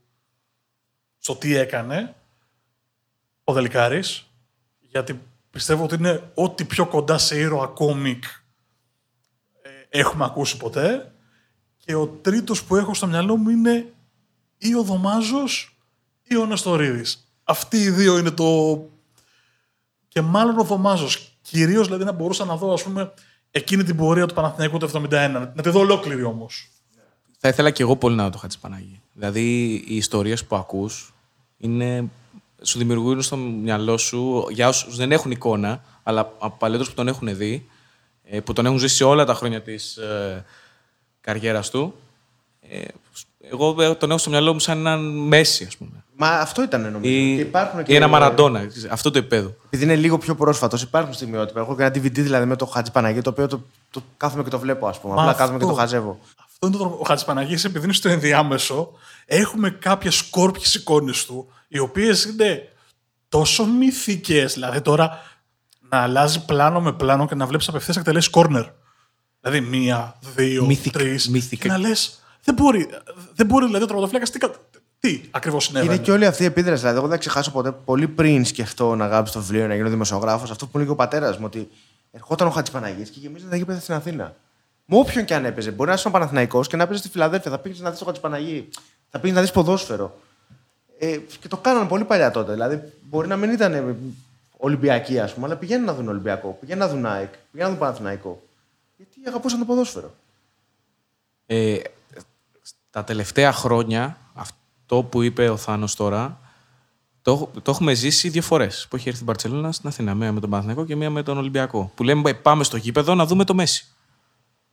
[1.17, 2.15] στο τι έκανε
[3.43, 4.25] ο Δελικάρης,
[4.79, 8.23] γιατί πιστεύω ότι είναι ό,τι πιο κοντά σε ήρωα κόμικ
[9.61, 11.11] ε, έχουμε ακούσει ποτέ.
[11.77, 13.93] Και ο τρίτος που έχω στο μυαλό μου είναι
[14.57, 15.77] ή ο Δωμάζος
[16.23, 17.31] ή ο Νεστορίδης.
[17.43, 18.79] Αυτοί οι δύο είναι το,
[20.07, 21.37] και μάλλον ο Δωμάζος.
[21.41, 23.13] Κυρίως δηλαδή να μπορούσα να δω, ας πούμε,
[23.57, 25.09] εκείνη την πορεία του Παναθηναϊκού του 71.
[25.53, 26.69] Να τη δω ολόκληρη όμως.
[27.39, 29.01] Θα ήθελα και εγώ πολύ να δω το Χατζηπανάγη.
[29.13, 31.13] Δηλαδή, οι ιστορίες που ακούς
[31.57, 32.09] είναι,
[32.61, 37.07] σου δημιουργούν στο μυαλό σου, για όσους δεν έχουν εικόνα, αλλά από παλαιότερους που τον
[37.07, 37.67] έχουν δει,
[38.23, 40.45] ε, που τον έχουν ζήσει όλα τα χρόνια της ε,
[41.21, 41.93] καριέρας του,
[42.61, 42.81] ε,
[43.51, 46.03] εγώ ε, τον έχω στο μυαλό μου σαν έναν Μέση, ας πούμε.
[46.19, 47.13] Μα αυτό ήταν νομίζω.
[47.13, 49.53] Ή, Και υπάρχουν ή ένα Μαραντόνα, αυτό το επίπεδο.
[49.65, 51.59] Επειδή είναι λίγο πιο πρόσφατος, υπάρχουν στιγμιότυπα.
[51.59, 54.49] Έχω και ένα DVD δηλαδή με το Χατζη Παναγί, το οποίο το, το κάθομαι και
[54.49, 55.13] το βλέπω, ας πούμε.
[55.13, 56.19] Μα Απλά αυτό- κάθομαι και το χαζεύω.
[56.45, 56.97] Αυτό είναι το τρόπο.
[57.01, 58.91] Ο Χατζηπαναγής, επειδή είναι στο ενδιάμεσο,
[59.25, 62.61] έχουμε κάποιες σκόρπιες εικόνες του, οι οποίες είναι
[63.29, 64.53] τόσο μυθικές.
[64.53, 65.21] Δηλαδή τώρα
[65.89, 68.65] να αλλάζει πλάνο με πλάνο και να βλέπεις απευθείας εκτελέσει κόρνερ.
[69.41, 71.29] Δηλαδή μία, δύο, Μυθικ- τρεις.
[71.29, 72.89] μυθικα- Και να λες, δεν μπορεί,
[73.35, 74.25] δεν μπορεί δηλαδή ο τραυματοφύλακα
[74.99, 75.93] τι, κα- τι ακριβώς συνέβαινε.
[75.93, 76.79] Είναι και όλη αυτή η επίδραση.
[76.79, 79.89] Δηλαδή, εγώ δεν θα ξεχάσω ποτέ, πολύ πριν σκεφτώ να γράψω το βιβλίο να γίνω
[79.89, 81.69] δημοσιογράφος, αυτό που έλεγε ο πατέρας μου, ότι
[82.11, 84.35] ερχόταν ο Χατζη Παναγί και γεμίζαν τα γήπεδα στην Αθήνα.
[84.85, 85.71] Με όποιον και αν έπαιζε.
[85.71, 87.51] Μπορεί να είσαι ο Παναθηναϊκός και να παίζει στη Φιλαδέλφια.
[87.51, 88.69] Θα πήγε να δεις το Χατζη Παναγί.
[89.09, 90.19] Θα πήγε να δεις ποδόσφαιρο.
[90.99, 92.51] Ε, και το κάνανε πολύ παλιά τότε.
[92.51, 93.95] Δηλαδή, μπορεί να μην ήταν ε,
[94.57, 97.77] Ολυμπιακοί, ας πούμε, αλλά πηγαίνουν να δουν Ολυμπιακό, πηγαίνουν να δουν ΑΕΚ, πηγαίνουν να δουν
[97.77, 98.41] Παναθηναϊκό.
[98.97, 100.13] Γιατί αγαπούσαν το ποδόσφαιρο.
[101.45, 101.77] Ε,
[102.89, 104.17] τα τελευταία χρόνια,
[104.89, 106.39] αυτό που είπε ο Θάνος τώρα,
[107.21, 108.87] το, το έχουμε ζήσει δύο φορές.
[108.89, 110.13] Που έχει έρθει η Μπαρσελόνα στην Αθήνα.
[110.13, 111.91] Μία με τον Παναθηναϊκό και μία με τον Ολυμπιακό.
[111.95, 113.85] Που λέμε «Ε, πάμε στο γήπεδο να δούμε το Μέση.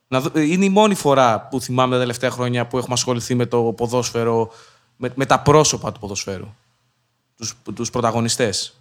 [0.09, 3.47] Να δω- είναι η μόνη φορά που θυμάμαι τα τελευταία χρόνια που έχουμε ασχοληθεί με
[3.47, 4.53] το ποδόσφαιρο,
[4.97, 6.55] με, με τα πρόσωπα του ποδοσφαίρου.
[7.37, 8.75] Τους, τους πρωταγωνιστές.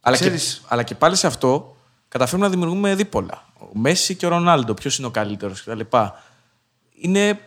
[0.00, 1.76] Αλλά και, Ξέρεις- αλλά και πάλι σε αυτό
[2.08, 3.44] καταφέρουμε να δημιουργούμε δίπολα.
[3.58, 5.80] Ο Μέση και ο Ρονάλντο, ποιος είναι ο καλύτερος κτλ.
[7.00, 7.40] Είναι,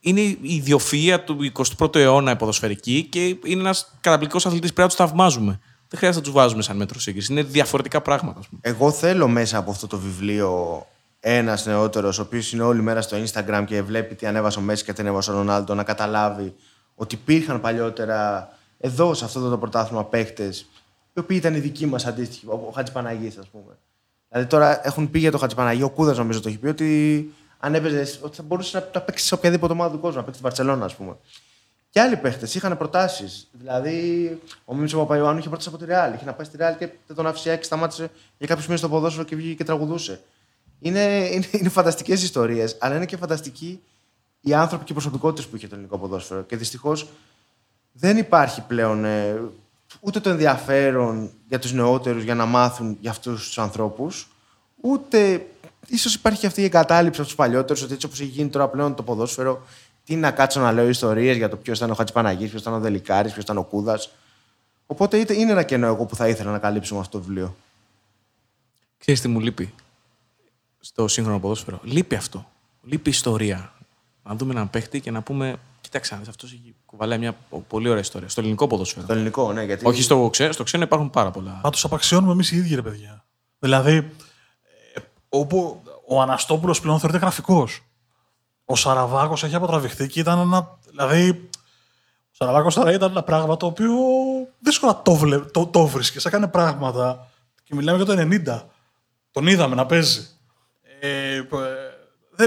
[0.00, 4.72] είναι η ιδιοφυΐα του 21ου αιώνα η ποδοσφαιρική και είναι ένας καταπληκτικός αθλητής.
[4.72, 5.60] Πρέπει να τους θαυμάζουμε.
[5.88, 7.32] Δεν χρειάζεται να τους βάζουμε σαν μέτρο σύγκριση.
[7.32, 8.38] Είναι διαφορετικά πράγματα.
[8.38, 8.60] Ας πούμε.
[8.64, 10.86] Εγώ θέλω μέσα από αυτό το βιβλίο
[11.20, 14.84] ένας νεότερος, ο οποίος είναι όλη μέρα στο Instagram και βλέπει τι ανέβασε ο Μέση
[14.84, 16.54] και τι ανέβασε ο Ρονάλντο, να καταλάβει
[16.94, 20.52] ότι υπήρχαν παλιότερα εδώ σε αυτό το πρωτάθλημα παίχτε,
[21.12, 23.78] οι οποίοι ήταν οι δικοί μας αντίστοιχοι, ο Χατζηπαναγή, ας πούμε.
[24.28, 27.74] Δηλαδή τώρα έχουν πει για το Χατζηπαναγή, ο Κούδας νομίζω το έχει πει, ότι αν
[27.74, 30.48] έπαιζε, ότι θα μπορούσε να, να παίξει σε οποιαδήποτε ομάδα του κόσμου, να παίξεις στην
[30.48, 31.16] Παρσελόνα, ας πούμε.
[31.90, 33.48] Και άλλοι παίχτες είχαν προτάσεις.
[33.52, 36.14] Δηλαδή, ο Μίμης Παπαϊωάννου είχε πρόταση από τη Ρεάλ.
[36.14, 38.88] Είχε να πάει στη Ρεάλ και δεν τον άφησε και σταμάτησε για κάποιους μήνες στο
[38.88, 40.20] ποδόσφαιρο και βγήκε και τραγουδούσε.
[40.78, 43.80] Είναι, είναι, είναι φανταστικές ιστορίες, αλλά είναι και φανταστικοί
[44.40, 46.42] οι άνθρωποι και οι προσωπικότητες που είχε το ελληνικό ποδόσφαιρο.
[46.42, 47.08] Και δυστυχώς
[47.92, 49.40] δεν υπάρχει πλέον ε,
[50.00, 54.28] ούτε το ενδιαφέρον για τους νεότερους για να μάθουν για αυτούς τους ανθρώπους,
[54.80, 55.46] ούτε
[55.86, 58.68] ίσως υπάρχει και αυτή η εγκατάλειψη από τους παλιότερους, ότι έτσι όπως έχει γίνει τώρα
[58.68, 59.62] πλέον το ποδόσφαιρο,
[60.04, 62.80] τι να κάτσω να λέω ιστορίες για το ποιος ήταν ο Χατζηπαναγή, ποιος ήταν ο
[62.80, 64.10] Δελικάρης, ποιος ήταν ο Κούδας.
[64.86, 67.56] Οπότε είναι ένα κενό εγώ που θα ήθελα να καλύψω με αυτό το βιβλίο.
[68.98, 69.74] Ξέρεις τι μου λείπει
[70.80, 72.50] στο σύγχρονο ποδόσφαιρο; Λείπει αυτό.
[72.82, 73.72] Λείπει ιστορία.
[74.22, 77.36] Να δούμε έναν παίχτη και να πούμε, κοίταξε, αυτός έχει κουβαλάει μια
[77.68, 78.28] πολύ ωραία ιστορία.
[78.28, 79.06] Στο ελληνικό ποδόσφαιρο.
[79.06, 79.86] Το ελληνικό, ναι, γιατί.
[79.86, 81.60] Όχι στο ξένο, στο ξένο υπάρχουν πάρα πολλά.
[81.64, 83.24] Μα του απαξιώνουμε εμείς οι ίδιοι, ρε παιδιά.
[83.58, 84.04] Δηλαδή, ε,
[85.32, 87.82] όπου ο Αναστόπουλος πλέον θεωρείται γραφικός.
[88.64, 90.78] Ο Σαραβάκος έχει αποτραβηχθεί και ήταν ένα.
[90.90, 93.92] Δηλαδή, ο Σαραβάκος τώρα ήταν ένα πράγμα το οποίο
[94.60, 96.28] δύσκολα το, βλέ, το, το βρίσκε.
[96.28, 97.30] Έκανε πράγματα.
[97.64, 98.62] Και μιλάμε για το 90.
[99.30, 100.28] Τον είδαμε να παίζει.
[101.00, 101.36] Ε,
[102.36, 102.46] ε,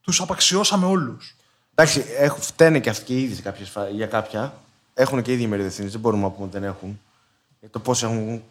[0.00, 1.36] τους απαξιώσαμε όλους.
[1.74, 4.54] Εντάξει, έχουν, φταίνε και αυτοί και οι ίδιοι κάποιες, φα- για κάποια.
[4.94, 7.00] Έχουν και οι ίδιοι μερίδες Δεν μπορούμε να πούμε ότι δεν έχουν.
[7.60, 8.42] Για το πώς έχουν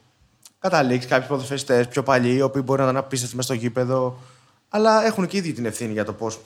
[0.59, 4.17] καταλήξει κάποιοι ποδοσφαιριστές πιο παλιοί, οι οποίοι μπορεί να ήταν απίστευτοι μέσα στο γήπεδο.
[4.69, 6.39] Αλλά έχουν και οι ίδιοι την ευθύνη για το πώς.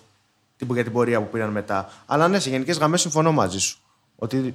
[0.74, 1.90] για την πορεία που πήραν μετά.
[2.06, 3.78] Αλλά ναι, σε γενικές γραμμές συμφωνώ μαζί σου.
[4.16, 4.54] Ότι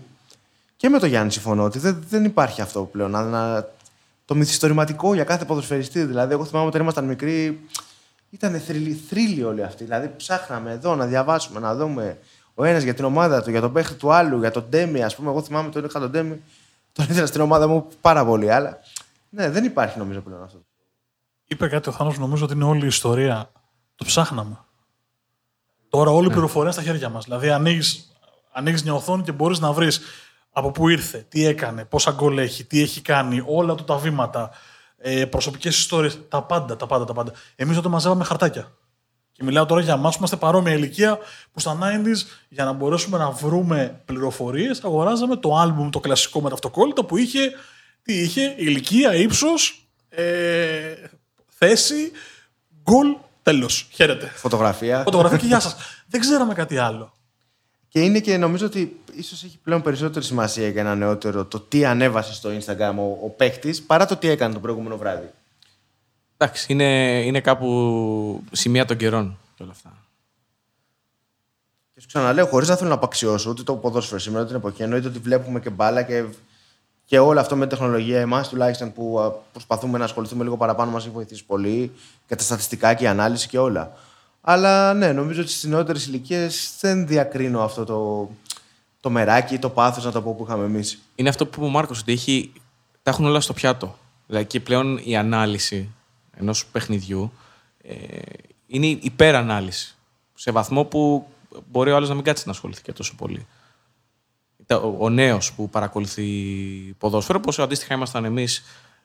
[0.77, 3.11] και με τον Γιάννη συμφωνώ ότι δεν, δεν υπάρχει αυτό πλέον.
[3.11, 3.69] Να, να-
[4.25, 6.05] το μυθιστορηματικό για κάθε ποδοσφαιριστή.
[6.05, 7.61] Δηλαδή, εγώ θυμάμαι όταν ήμασταν μικροί,
[8.31, 9.85] ήταν θρύλοι, θρύλοι όλοι αυτοί.
[9.85, 12.19] Δηλαδή, ψάχναμε εδώ να διαβάσουμε, να δούμε
[12.55, 15.03] ο ένας για την ομάδα του, για τον παίχτη του άλλου, για τον Ντέμι.
[15.05, 16.41] Α πούμε, εγώ θυμάμαι τον είχα τον Ντέμι,
[16.93, 18.51] τον ήθελα στην ομάδα μου πάρα πολύ.
[18.53, 18.79] Αλλά
[19.31, 20.65] ναι, δεν υπάρχει νομίζω πλέον αυτό.
[21.45, 23.53] Είπε κάτι ο Θάνος, νομίζω ότι είναι όλη η ιστορία.
[23.95, 24.59] Το ψάχναμε.
[25.89, 27.25] Τώρα όλη η πληροφορία στα χέρια μας.
[27.25, 28.13] Δηλαδή ανοίγεις,
[28.53, 30.01] ανοίγεις μια οθόνη και μπορείς να βρεις
[30.53, 34.51] από πού ήρθε, τι έκανε, πόσα γκολ έχει, τι έχει κάνει, όλα του τα βήματα,
[34.97, 37.33] ε, προσωπικές ιστορίες, τα πάντα, τα πάντα, τα πάντα.
[37.57, 38.73] Εμείς τότε μαζεύαμε χαρτάκια.
[39.33, 41.19] Και μιλάω τώρα για εμάς που είμαστε παρόμοια ηλικία
[41.53, 46.49] που στα 90s για να μπορέσουμε να βρούμε πληροφορίες αγοράζαμε το άλμπουμ το κλασικό με
[46.49, 47.53] τα αυτοκόλλητα που είχε,
[48.09, 50.95] τι είχε, ηλικία, ύψος, ε,
[51.49, 52.13] θέση,
[52.83, 53.89] γκολ, τέλος.
[53.91, 54.27] Χαίρετε.
[54.27, 55.03] Φωτογραφία.
[55.03, 55.77] Φωτογραφία και γεια σας.
[56.07, 57.13] Δεν ξέραμε κάτι άλλο.
[57.89, 61.85] Και είναι και νομίζω ότι ίσως έχει πλέον περισσότερη σημασία για ένα νεότερο το τι
[61.85, 65.31] ανέβασε στο Instagram ο, ο παίχτης παρά το τι έκανε το προηγούμενο βράδυ.
[66.37, 69.97] Εντάξει, είναι, είναι κάπου σημεία των καιρών και όλα αυτά.
[71.95, 74.83] Και σου ξαναλέω, χωρίς να θέλω να απαξιώσω ούτε το ποδόσφαιρο σήμερα, ούτε την εποχή,
[74.83, 76.25] εννοείται ότι βλέπουμε και μπάλα και,
[77.09, 78.21] και όλο αυτό με τεχνολογία.
[78.21, 81.93] Εμάς τουλάχιστον που α, προσπαθούμε να ασχοληθούμε λίγο παραπάνω, μας έχει βοηθήσει πολύ
[82.27, 83.93] και τα στατιστικά και η ανάλυση και όλα.
[84.41, 88.31] Αλλά ναι, νομίζω ότι στις νεότερες ηλικίες δεν διακρίνω αυτό το,
[89.01, 90.99] το μεράκι, το πάθος να το πω που είχαμε εμείς.
[91.15, 92.53] Είναι αυτό που είπε ο Μάρκος, ότι έχει,
[93.03, 93.99] τα έχουν όλα στο πιάτο.
[94.27, 95.91] Δηλαδή και πλέον η ανάλυση
[96.37, 97.33] ενός παιχνιδιού
[97.83, 97.95] ε,
[98.67, 99.97] είναι υπερανάλυση.
[100.35, 101.27] Σε βαθμό που
[101.71, 103.47] μπορεί ο άλλος να μην κάτσει να ασχοληθεί και τόσο πολύ.
[104.69, 106.25] Τα- Ο, ο νέος που παρακολουθεί
[106.99, 108.63] ποδόσφαιρο, όπω αντίστοιχα ήμασταν εμείς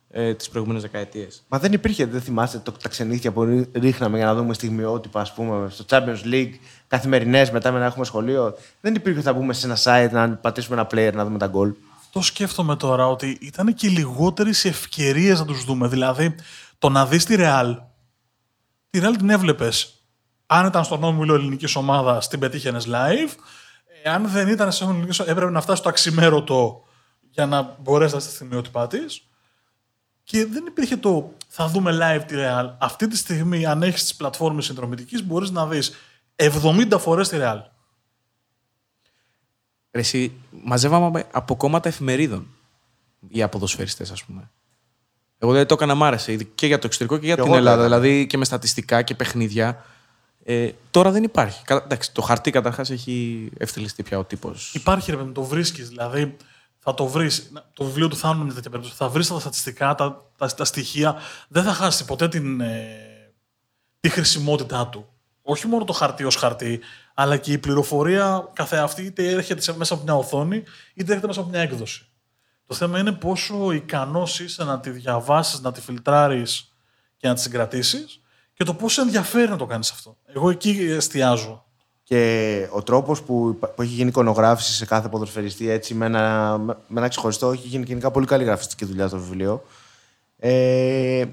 [0.09, 1.43] ε, τις προηγούμενες δεκαετίες.
[1.47, 5.21] Μα δεν υπήρχε, δεν θυμάστε το, τα ξενύχια που ρί- ρίχναμε για να δούμε στιγμιότυπα,
[5.21, 6.51] ας πούμε, στο Champions League,
[6.87, 8.55] καθημερινές μετά με να έχουμε σχολείο.
[8.81, 11.47] Δεν υπήρχε ότι θα μπούμε σε ένα site να πατήσουμε ένα player να δούμε τα
[11.47, 11.73] γκολ.
[12.11, 15.87] Το σκέφτομαι τώρα ότι ήταν και λιγότερες οι ευκαιρίες να τους δούμε.
[15.87, 16.35] Δηλαδή,
[16.79, 17.75] το να δεις τη Real.
[18.89, 19.93] Τη Real την έβλεπες.
[20.45, 23.35] Αν ήταν στον όμιλο ελληνικής ομάδας, την πετύχαινες live.
[24.05, 26.83] Ε, αν δεν ήταν σε όμιλο ελληνική έπρεπε να φτάσει στο αξιμέρωτο
[27.29, 28.99] για να μπορέσει να στη στιγμιότυπά τη.
[30.23, 32.73] Και δεν υπήρχε το θα δούμε live τη Real.
[32.77, 35.93] Αυτή τη στιγμή, αν έχεις τις πλατφόρμες συνδρομητικής, μπορείς να δεις
[36.35, 37.57] 70 φορές τη Real.
[39.91, 42.47] Ρε, Εσύ, μαζεύαμε από κόμματα εφημερίδων
[43.27, 44.51] οι αποδοσφαιριστές, ας πούμε.
[45.37, 47.61] Εγώ δηλαδή το έκανα, μ' άρεσε και για το εξωτερικό και για Και την εγώ
[47.61, 47.85] το Ελλάδα.
[47.85, 47.99] έκανα.
[47.99, 49.85] Δηλαδή και με στατιστικά και παιχνίδια.
[50.45, 51.63] Ε, τώρα δεν υπάρχει.
[51.63, 54.73] Κα- εντάξει, το χαρτί καταρχάς έχει ευθυλιστεί πια ο τύπος.
[54.73, 55.87] Υπάρχει ρε παιδί, μου, το βρίσκεις.
[55.89, 56.37] Δηλαδή,
[56.79, 57.51] θα το βρεις.
[57.73, 58.97] Το βιβλίο του Θάνου είναι μια τέτοια περίπτωση.
[58.97, 61.15] Θα βρεις τα στατιστικά, τα, τα, τα στοιχεία.
[61.47, 62.85] Δεν θα χάσεις ποτέ την, ε,
[63.99, 65.07] τη χρησιμότητά του.
[65.41, 66.79] όχι μόνο το χαρτί ως χαρτί,
[67.13, 71.49] αλλά και η πληροφορία καθεαυτή είτε έρχεται μέσα από μια οθόνη, είτε έρχεται μέσα από
[71.49, 72.05] μια έκδοση.
[72.67, 76.73] Το θέμα είναι πόσο ικανός είσαι να τη διαβάσεις, να τη φιλτράρεις
[77.17, 78.21] και να τη συγκρατήσεις
[78.53, 80.17] και το πόσο ενδιαφέρει να το κάνεις αυτό.
[80.33, 81.65] Εγώ εκεί εστιάζω.
[82.03, 86.99] Και ο τρόπος που, που έχει γίνει εικονογράφηση σε κάθε ποδοσφαιριστή έτσι με ένα, με
[86.99, 89.63] ένα ξεχωριστό, έχει γίνει γενικά πολύ καλή γραφιστική δουλειά στο βιβλίο.
[90.39, 91.25] Ε,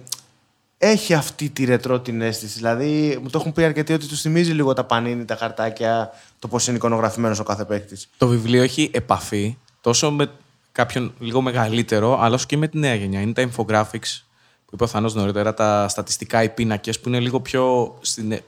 [0.79, 2.59] έχει αυτή τη ρετρό την αίσθηση.
[2.59, 6.49] Δηλαδή, μου το έχουν πει αρκετοί ότι του θυμίζει λίγο τα πανίνη, τα χαρτάκια, το
[6.49, 8.09] πώς είναι εικονογραφημένος ο κάθε παίκτης.
[8.17, 10.31] Το βιβλίο έχει επαφή τόσο με
[10.73, 13.21] κάποιον λίγο μεγαλύτερο, αλλά όσο και με τη νέα γενιά.
[13.21, 14.23] Είναι τα infographics
[14.71, 17.95] που είπε ο Θανός νωρίτερα, τα στατιστικά, οι πίνακες που είναι λίγο πιο,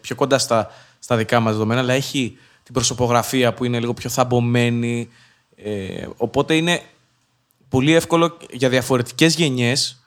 [0.01, 4.11] πιο κοντά στα, στα δικά μας δεδομένα, αλλά έχει την προσωπογραφία που είναι λίγο πιο
[4.11, 5.09] θαμπομένη.
[5.57, 6.81] Ε, οπότε είναι
[7.69, 10.03] πολύ εύκολο για διαφορετικές γενιές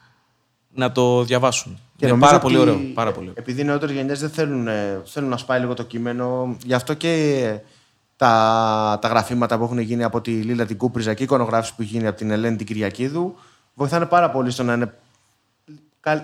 [0.73, 1.79] να το διαβάσουν.
[1.97, 2.79] Και είναι πάρα πολύ ωραίο.
[2.93, 3.31] Πάρα πολύ.
[3.33, 6.93] Επειδή οι νεότερες γενιές δεν θέλουν, ε, θέλουν να σπάει λίγο το κείμενο, γι' αυτό
[6.93, 7.59] και
[8.15, 11.81] τα, τα γραφήματα που έχουν γίνει από τη Λίλα την Κούπριζα και η εικονογράφηση που
[11.81, 13.35] έχει γίνει από την Ελένη την Κυριακίδου
[13.73, 14.93] βοηθάνε πάρα πολύ στο να είναι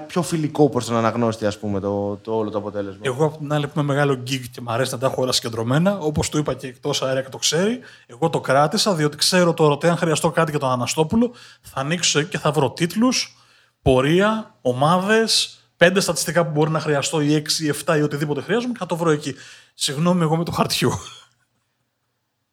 [0.07, 2.99] πιο φιλικό προς τον αναγνώστη, ας πούμε, το, το όλο το αποτέλεσμα.
[3.01, 5.31] Εγώ από την άλλη που είμαι μεγάλο γκίγκ και μου αρέσει να τα έχω όλα
[5.31, 9.53] συγκεντρωμένα, όπως το είπα και εκτός αέρα και το ξέρει, εγώ το κράτησα διότι ξέρω
[9.53, 13.37] τώρα ότι αν χρειαστώ κάτι για τον Αναστόπουλο, θα ανοίξω και θα βρω τίτλους,
[13.81, 18.73] πορεία, ομάδες, πέντε στατιστικά που μπορεί να χρειαστώ, ή έξι, ή εφτά ή οτιδήποτε χρειάζομαι
[18.73, 19.35] και θα το βρω εκεί.
[19.73, 20.91] Συγγνώμη, εγώ με το χαρτιού.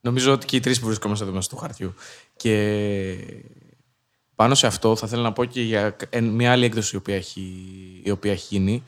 [0.00, 1.94] Νομίζω ότι και οι τρεις που βρισκόμαστε εδώ μέσα του χαρτιού.
[2.36, 3.14] Και
[4.38, 7.52] πάνω σε αυτό θα ήθελα να πω και για μια άλλη έκδοση η οποία έχει,
[8.02, 8.84] η οποία έχει γίνει,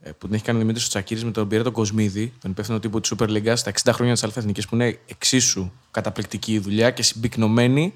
[0.00, 3.00] ε, που την έχει κάνει ο Δημήτρης Τσακύρης με τον Πιέρετο Κοσμίδη, τον υπεύθυνο τύπου
[3.00, 7.02] της Super League στα 60 χρόνια της Αλφα που είναι εξίσου καταπληκτική η δουλειά και
[7.02, 7.92] συμπυκνωμένη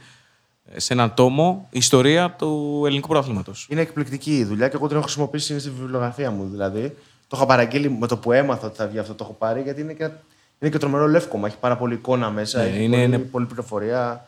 [0.65, 3.67] ε, σε έναν τόμο ιστορία του ελληνικού πρωταθλήματος.
[3.71, 6.49] Είναι εκπληκτική η δουλειά και εγώ την έχω χρησιμοποιήσει στη βιβλιογραφία μου.
[6.51, 6.97] Δηλαδή,
[7.29, 9.81] το είχα παραγγείλει με το που έμαθα ότι θα βγει αυτό, το έχω πάρει γιατί
[9.81, 10.11] είναι και,
[10.59, 11.47] είναι και τρομερό λεύκομα.
[11.47, 13.19] Έχει πάρα πολύ εικόνα μέσα, ναι, έχει είναι, πολύ, είναι...
[13.19, 14.25] πολύ πληροφορία.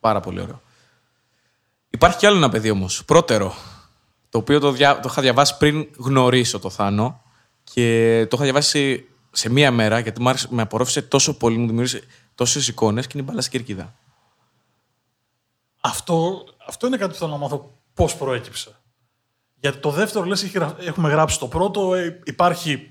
[0.00, 0.60] Πάρα πολύ ωραίο.
[1.90, 3.54] Υπάρχει κι άλλο ένα παιδί όμως, πρώτερο,
[4.28, 5.00] το οποίο το, δια...
[5.00, 7.22] το είχα διαβάσει πριν γνωρίσω το Θάνο
[7.64, 12.02] και το είχα διαβάσει σε μία μέρα γιατί μου με απορρόφησε τόσο πολύ, μου δημιούργησε
[12.34, 13.94] τόσες εικόνες και είναι η μπάλα στην κερκίδα.
[15.80, 18.80] Αυτό, αυτό είναι κάτι που θέλω να μάθω πώς προέκυψε.
[19.60, 22.90] Γιατί το δεύτερο, λες, έχουμε γράψει το πρώτο, ε, υπάρχει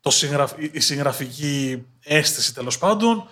[0.00, 3.28] το συγγραφ, η συγγραφική αίσθηση τέλος πάντων.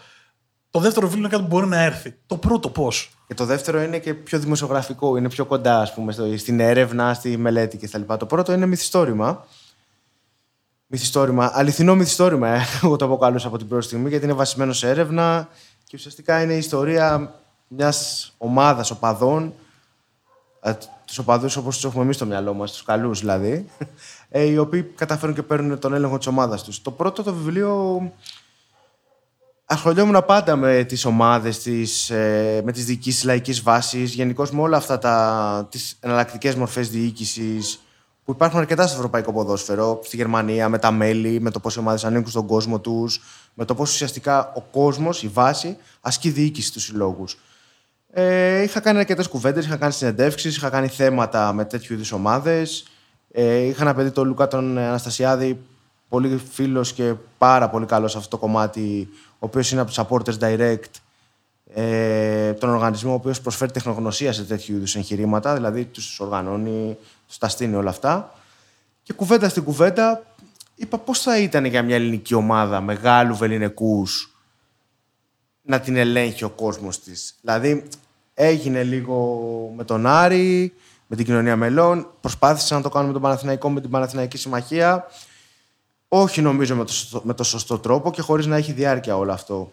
[0.71, 2.15] Το δεύτερο βιβλίο είναι κάτι που μπορεί να έρθει.
[2.27, 3.11] Το πρώτο πώς.
[3.27, 7.37] Και το δεύτερο είναι και πιο δημοσιογραφικό, είναι πιο κοντά ας πούμε, στην έρευνα, στη
[7.37, 8.15] μελέτη κτλ.
[8.19, 9.47] Το πρώτο είναι μυθιστόρημα.
[10.87, 14.89] Μυθιστόρημα, αληθινό μυθιστόρημα, ε, εγώ το αποκαλούσα από την πρώτη στιγμή, γιατί είναι βασισμένο σε
[14.89, 15.49] έρευνα
[15.85, 17.35] και ουσιαστικά είναι η ιστορία
[17.69, 19.55] μιας ομάδας οπαδών,
[20.61, 20.73] ε,
[21.05, 23.71] τους οπαδούς όπως τους έχουμε εμείς στο μυαλό μας, τους καλούς δηλαδή,
[24.29, 26.83] ε, οι οποίοι καταφέρουν και παίρνουν τον έλεγχο της ομάδας τους.
[26.83, 28.01] Το πρώτο το βιβλίο
[29.67, 34.77] ασχολιόμουν πάντα με τις ομάδες, τις, ε, με τις διοικήσεις λαϊκής βάσης, γενικώς με όλα
[34.77, 37.81] αυτά τα, τις εναλλακτικές μορφές διοίκησης
[38.25, 41.79] που υπάρχουν αρκετά στο ευρωπαϊκό ποδόσφαιρο, στη Γερμανία, με τα μέλη, με το πώς οι
[41.79, 43.21] ομάδες ανήκουν στον κόσμο τους,
[43.55, 47.39] με το πώς ουσιαστικά ο κόσμος, η βάση, ασκεί διοίκηση στους συλλόγους.
[48.11, 52.85] Ε, είχα κάνει αρκετές κουβέντες, είχα κάνει συνεντεύξεις, είχα κάνει θέματα με τέτοιου είδους ομάδες.
[53.31, 55.59] Ε, είχα ένα παιδί, τον Λούκα τον Αναστασιάδη,
[56.09, 60.05] πολύ φίλος και πάρα πολύ καλός σε αυτό το κομμάτι, ο οποίος είναι από τους
[60.05, 60.91] Supporters Direct,
[61.75, 66.97] ε, τον οργανισμό ο οποίος προσφέρει τεχνογνωσία σε τέτοιου είδους εγχειρήματα, δηλαδή τους οργανώνει,
[67.27, 68.35] τους τα στείνει όλα αυτά.
[69.03, 70.23] Και κουβέντα στην κουβέντα,
[70.75, 74.37] είπα πώς θα ήταν για μια ελληνική ομάδα μεγάλου βεληνικούς
[75.63, 77.89] να την ελέγχει ο κόσμος της; Δηλαδή,
[78.35, 79.43] έγινε λίγο
[79.77, 80.73] με τον Άρη,
[81.07, 82.11] με την κοινωνία μελών.
[82.21, 85.07] Προσπάθησε να το κάνουμε με τον Παναθηναϊκό, με την Παναθηναϊκή Συμμαχία
[86.09, 89.33] όχι νομίζω με το, σωστό, με το σωστό τρόπο και χωρίς να έχει διάρκεια όλο
[89.33, 89.71] αυτό.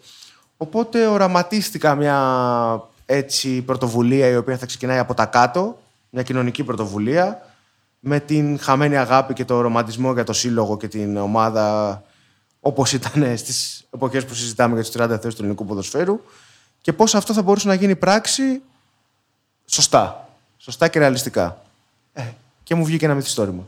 [0.58, 5.80] Οπότε οραματίστηκα μια έτσι πρωτοβουλία η οποία θα ξεκινάει από τα κάτω,
[6.10, 7.54] μια κοινωνική πρωτοβουλία,
[8.00, 12.02] με την χαμένη αγάπη και το ρομαντισμό για το σύλλογο και την ομάδα
[12.60, 16.20] όπως ήταν στις εποχές που συζητάμε για τους 30 θέσεις του ελληνικού ποδοσφαίρου
[16.82, 18.62] και πώς αυτό θα μπορούσε να γίνει πράξη
[19.66, 20.30] σωστά.
[20.58, 21.62] Σωστά και ρεαλιστικά.
[22.14, 22.24] Ε,
[22.64, 23.68] και μου βγήκε ένα μυθιστόρημα.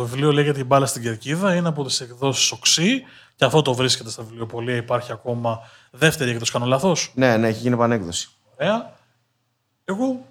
[0.00, 3.02] Το βιβλίο λέγεται Η μπάλα στην κερκίδα, είναι από τις εκδόσεις Οξύ
[3.36, 4.76] και αυτό το βρίσκεται στα βιβλιοπολία.
[4.76, 8.28] Υπάρχει ακόμα δεύτερη έκδοση, κάνω λάθος; Ναι, ναι, έχει γίνει επανέκδοση.
[8.54, 8.92] Ωραία.
[9.84, 10.26] Εγώ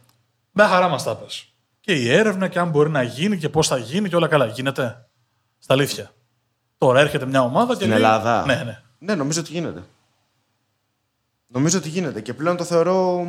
[0.52, 1.54] με χαρά μας τα πες.
[1.80, 4.46] Και η έρευνα και αν μπορεί να γίνει και πώς θα γίνει και όλα καλά.
[4.46, 5.08] Γίνεται;
[5.60, 6.12] Στα αλήθεια.
[6.78, 7.94] Τώρα έρχεται μια ομάδα Στην και.
[7.94, 8.82] Στην Ελλάδα; Ναι, ναι.
[9.00, 9.84] Ναι, νομίζω ότι γίνεται.
[11.48, 13.28] Νομίζω ότι γίνεται και πλέον το θεωρώ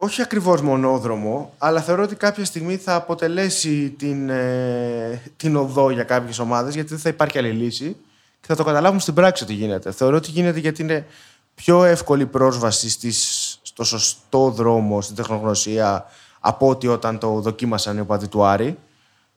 [0.00, 6.04] όχι ακριβώς μονόδρομο, αλλά θεωρώ ότι κάποια στιγμή θα αποτελέσει την, ε, την οδό για
[6.04, 7.96] κάποιες ομάδες, γιατί δεν θα υπάρχει άλλη λύση
[8.40, 9.92] και θα το καταλάβουν στην πράξη ότι γίνεται.
[9.92, 11.06] Θεωρώ ότι γίνεται γιατί είναι
[11.54, 16.06] πιο εύκολη πρόσβαση στις, στο σωστό δρόμο, στην τεχνογνωσία,
[16.40, 18.78] από ότι όταν το δοκίμασαν οι οπαδοί του Άρη,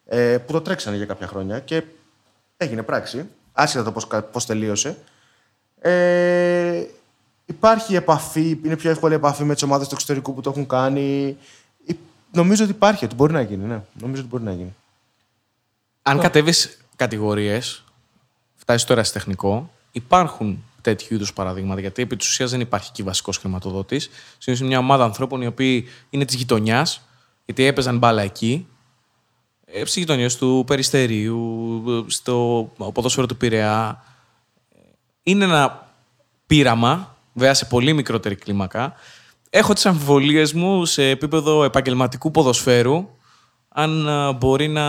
[0.05, 1.83] ε, που το τρέξανε για κάποια χρόνια και
[2.57, 4.97] έγινε πράξη, άσχετα το πώς, πώς τελείωσε.
[5.79, 6.83] Ε,
[7.51, 11.37] υπάρχει επαφή, είναι πιο εύκολη επαφή με τις ομάδες του εξωτερικού που το έχουν κάνει.
[12.31, 13.65] Νομίζω ότι υπάρχει, ότι μπορεί να γίνει.
[13.65, 13.81] Ναι.
[13.99, 14.75] Νομίζω ότι μπορεί να γίνει.
[16.01, 16.21] Αν oh.
[16.21, 17.83] κατέβεις κατηγορίες,
[18.55, 21.79] φτάσεις τώρα σε τεχνικό, υπάρχουν τέτοιου είδους παραδείγματα.
[21.79, 24.09] Γιατί επί της ουσίας δεν υπάρχει εκεί βασικός χρηματοδότης.
[24.37, 27.01] Συνήθως είναι μια ομάδα ανθρώπων οι οποίοι είναι της γειτονιάς,
[27.45, 28.67] γιατί έπαιζαν μπάλα εκεί,
[29.65, 34.03] ε, στις γειτονιές του Περιστερίου, στο ποδόσφαιρο του Πειραιά.
[35.23, 35.89] Είναι ένα
[36.45, 38.93] πείραμα βέβαια σε πολύ μικρότερη κλίμακα.
[39.49, 43.09] Έχω τις αμφιβολίες μου σε επίπεδο επαγγελματικού ποδοσφαίρου
[43.69, 44.81] αν ε, μπορεί να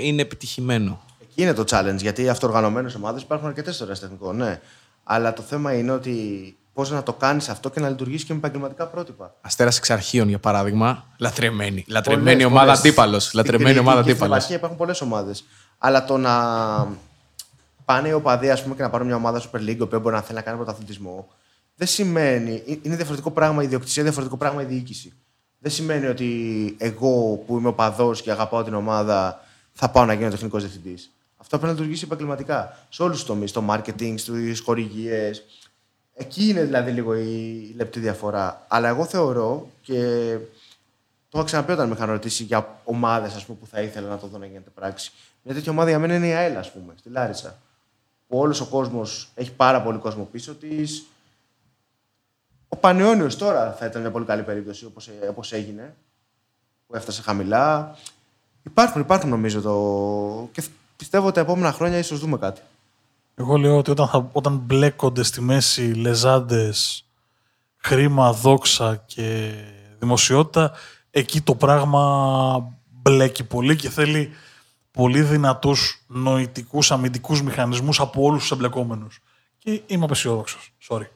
[0.00, 1.02] είναι επιτυχημένο.
[1.22, 4.60] Εκεί είναι το challenge, γιατί οι αυτοοργανωμένες ομάδες υπάρχουν αρκετές στο τεχνικό, ναι.
[5.04, 8.38] Αλλά το θέμα είναι ότι πώς να το κάνεις αυτό και να λειτουργήσει και με
[8.38, 9.34] επαγγελματικά πρότυπα.
[9.40, 11.84] Αστέρα εξαρχείων, για παράδειγμα, λατρεμένη.
[11.88, 13.32] Λατρεμένη ομάδα αντίπαλος.
[13.32, 14.42] Λατρεμένη ομάδα αντίπαλος.
[14.42, 15.44] Στην υπάρχουν πολλές ομάδες.
[15.78, 16.34] Αλλά το να
[17.84, 20.20] πάνε οι οπαδοί πούμε, και να πάρουν μια ομάδα Super League, η οποία μπορεί να
[20.20, 21.28] θέλει να κάνει πρωταθλητισμό,
[21.74, 22.78] δεν σημαίνει.
[22.82, 25.12] Είναι διαφορετικό πράγμα η ιδιοκτησία, διαφορετικό πράγμα η διοίκηση.
[25.58, 30.30] Δεν σημαίνει ότι εγώ που είμαι οπαδό και αγαπάω την ομάδα θα πάω να γίνω
[30.30, 31.10] τεχνικός διευθυντής.
[31.36, 32.78] Αυτό πρέπει να λειτουργήσει επαγγελματικά.
[32.88, 33.50] Σε όλους τους τομείς.
[33.50, 35.44] Στο marketing, στις χορηγίες.
[36.14, 38.64] Εκεί είναι δηλαδή λίγο η λεπτή διαφορά.
[38.68, 39.98] Αλλά εγώ θεωρώ και
[41.28, 44.38] το είχα ξαναπεί όταν με είχαν ρωτήσει για ομάδες που θα ήθελα να το δω
[44.38, 45.12] να γίνεται πράξη.
[45.42, 47.58] Μια τέτοια ομάδα για μένα είναι η ΑΕΛ, ας πούμε, στη Λάρισα.
[48.28, 51.06] Που όλος ο κόσμος έχει πάρα πολύ κόσμο πίσω της
[52.74, 55.94] ο Πανιόνιο τώρα θα ήταν μια πολύ καλή περίπτωση όπως όπως έγινε,
[56.86, 57.96] που έφτασε χαμηλά.
[58.62, 60.48] Υπάρχουν, υπάρχουν νομίζω το...
[60.52, 60.62] και
[60.96, 62.60] πιστεύω ότι τα επόμενα χρόνια ίσως δούμε κάτι.
[63.34, 67.04] Εγώ λέω ότι όταν, θα, όταν μπλέκονται στη μέση λεζάντες,
[67.76, 69.52] χρήμα, δόξα και
[69.98, 70.72] δημοσιότητα,
[71.10, 74.30] εκεί το πράγμα μπλέκει πολύ και θέλει
[74.90, 79.22] πολύ δυνατούς νοητικούς αμυντικούς μηχανισμούς από όλους τους εμπλεκόμενους.
[79.58, 80.72] Και είμαι απεσιόδοξος.
[80.88, 81.06] Sorry.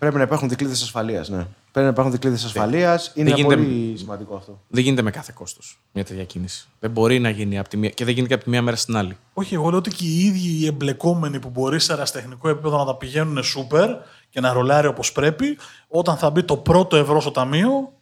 [0.00, 1.28] Πρέπει να υπάρχουν δικλείδες ασφαλείας.
[1.28, 1.46] Ναι.
[1.72, 3.12] Πρέπει να υπάρχουν δικλείδες ασφαλείας.
[3.14, 3.54] Είναι γίνεται...
[3.54, 4.60] πολύ σημαντικό αυτό.
[4.68, 6.68] Δεν γίνεται με κάθε κόστος μια τέτοια κίνηση.
[6.80, 7.88] Δεν μπορεί να γίνει από τη μία...
[7.88, 9.16] και δεν γίνεται και από τη μία μέρα στην άλλη.
[9.32, 12.84] Όχι, εγώ λέω ότι και οι ίδιοι οι εμπλεκόμενοι που μπορεί σε αεραστεχνικό επίπεδο να
[12.84, 13.88] τα πηγαίνουν σούπερ
[14.28, 17.92] και να ρολάρει όπως πρέπει, όταν θα μπει το πρώτο ευρώ στο ταμείο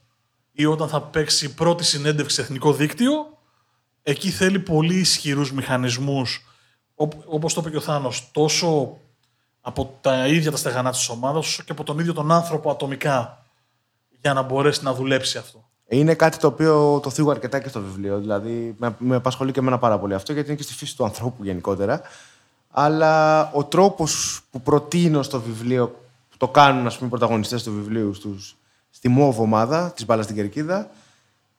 [0.52, 3.38] ή όταν θα παίξει η πρώτη συνέντευξη σε εθνικό δίκτυο,
[4.02, 6.46] εκεί θέλει πολύ ισχυρούς μηχανισμούς.
[7.26, 8.98] Όπως το είπε και ο Θάνος, τόσο
[9.60, 13.44] από τα ίδια τα στεγανά της ομάδας, όσο και από τον ίδιο τον άνθρωπο ατομικά,
[14.20, 15.62] για να μπορέσει να δουλέψει αυτό.
[15.88, 18.18] Είναι κάτι το οποίο το θίγω αρκετά και στο βιβλίο.
[18.18, 21.04] Δηλαδή, με, με απασχολεί και εμένα πάρα πολύ αυτό, γιατί είναι και στη φύση του
[21.04, 22.00] ανθρώπου γενικότερα.
[22.70, 25.88] Αλλά ο τρόπος που προτείνω στο βιβλίο,
[26.30, 28.56] που το κάνουν ας πούμε, οι πρωταγωνιστές του βιβλίου στους,
[28.90, 30.90] στη ΜΟΒ ομάδα της μπάλας στην Κερκίδα,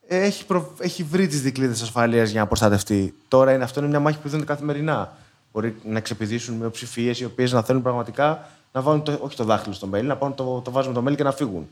[0.08, 0.74] έχει, προ...
[0.80, 3.14] έχει βρει τις δικλείδες ασφαλείας για να προστατευτεί.
[3.28, 5.18] Τώρα είναι, αυτό είναι μια μάχη που δίνεται καθημερινά.
[5.52, 9.43] Μπορεί να ξεπηδήσουν με ψηφίε οι οποίες να θέλουν πραγματικά να βάλουν το, όχι το
[9.43, 11.70] δάχτυλο στο mail, να πάνε το, το βάζουν το mail και να φύγουν.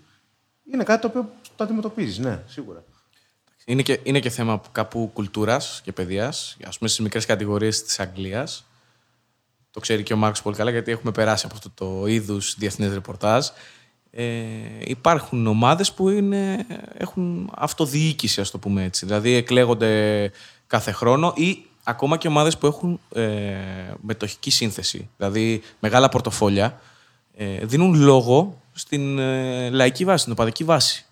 [0.71, 2.83] Είναι κάτι το οποίο το αντιμετωπίζεις, ναι, σίγουρα.
[3.65, 6.57] Είναι και, είναι και θέμα κάπου κουλτούρας και παιδείας.
[6.63, 8.65] Α πούμε στις μικρές κατηγορίες της Αγγλίας.
[9.71, 12.93] Το ξέρει και ο Μάρκος πολύ καλά, γιατί έχουμε περάσει από αυτό το είδους διεθνές
[12.93, 13.47] ρεπορτάζ.
[14.11, 14.23] Ε,
[14.79, 19.05] υπάρχουν ομάδες που είναι, έχουν αυτοδιοίκηση, ας το πούμε έτσι.
[19.05, 20.31] Δηλαδή εκλέγονται
[20.67, 23.23] κάθε χρόνο ή ακόμα και ομάδες που έχουν ε,
[24.01, 26.79] μετοχική σύνθεση, δηλαδή μεγάλα πορτοφόλια,
[27.37, 31.05] ε, δίνουν λόγο στην ε, λαϊκή βάση, στην οπαδική βάση.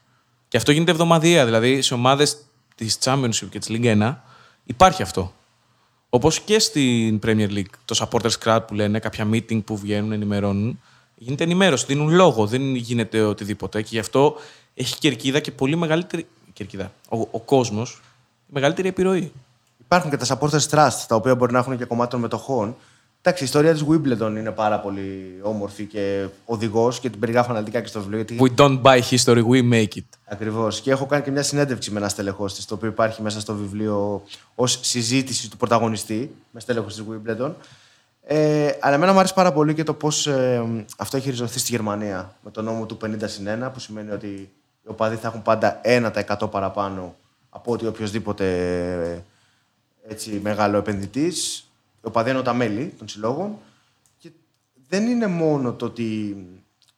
[0.48, 2.38] Και αυτό γίνεται εβδομαδιαία, δηλαδή σε ομάδες
[2.76, 4.16] της Championship και της League 1
[4.66, 5.34] υπάρχει αυτό.
[6.10, 10.82] Όπως και στην Premier League, το Supporters Crowd που λένε, κάποια meeting που βγαίνουν, ενημερώνουν,
[11.16, 13.82] γίνεται ενημέρωση, δίνουν λόγο, δεν γίνεται οτιδήποτε.
[13.82, 14.36] Και γι' αυτό
[14.74, 16.28] έχει κερκίδα και πολύ μεγαλύτερη.
[16.54, 16.92] Κερκίδα.
[17.10, 18.02] Ο, ο κόσμος
[18.48, 19.32] μεγαλύτερη επιρροή.
[19.86, 22.76] Υπάρχουν και τα supporters trust, τα οποία μπορεί να έχουν και κομμάτι των μετοχών.
[23.22, 27.82] Εντάξει, η ιστορία της Wimbledon είναι πάρα πολύ όμορφη και οδηγός και την περιγράφω αναλυτικά
[27.82, 28.26] και στο βιβλίο.
[28.40, 30.04] We don't buy history, we make it.
[30.26, 30.82] Ακριβώς.
[30.82, 33.54] Και έχω κάνει και μια συνέντευξη με ένα στελεχός της, το οποίο υπάρχει μέσα στο
[33.54, 34.24] βιβλίο
[34.56, 37.52] ως συζήτηση του πρωταγωνιστή με στέλεχος της Wimbledon.
[38.28, 40.64] Ε, αλλά εμένα μου άρεσε πάρα πολύ και το πώς ε,
[40.98, 44.28] αυτό έχει ριζωθεί στη Γερμανία με τον νόμο του 50 συν 1, που σημαίνει ότι
[44.28, 47.16] οι οπαδοί θα έχουν πάντα 1% παραπάνω
[47.50, 48.46] από ότι οποιοδήποτε
[50.08, 51.68] έτσι, μεγάλο επενδυτής.
[52.02, 53.56] Ο Παδένο τα μέλη των συλλόγων.
[54.18, 54.32] Και
[54.88, 56.36] δεν είναι μόνο το ότι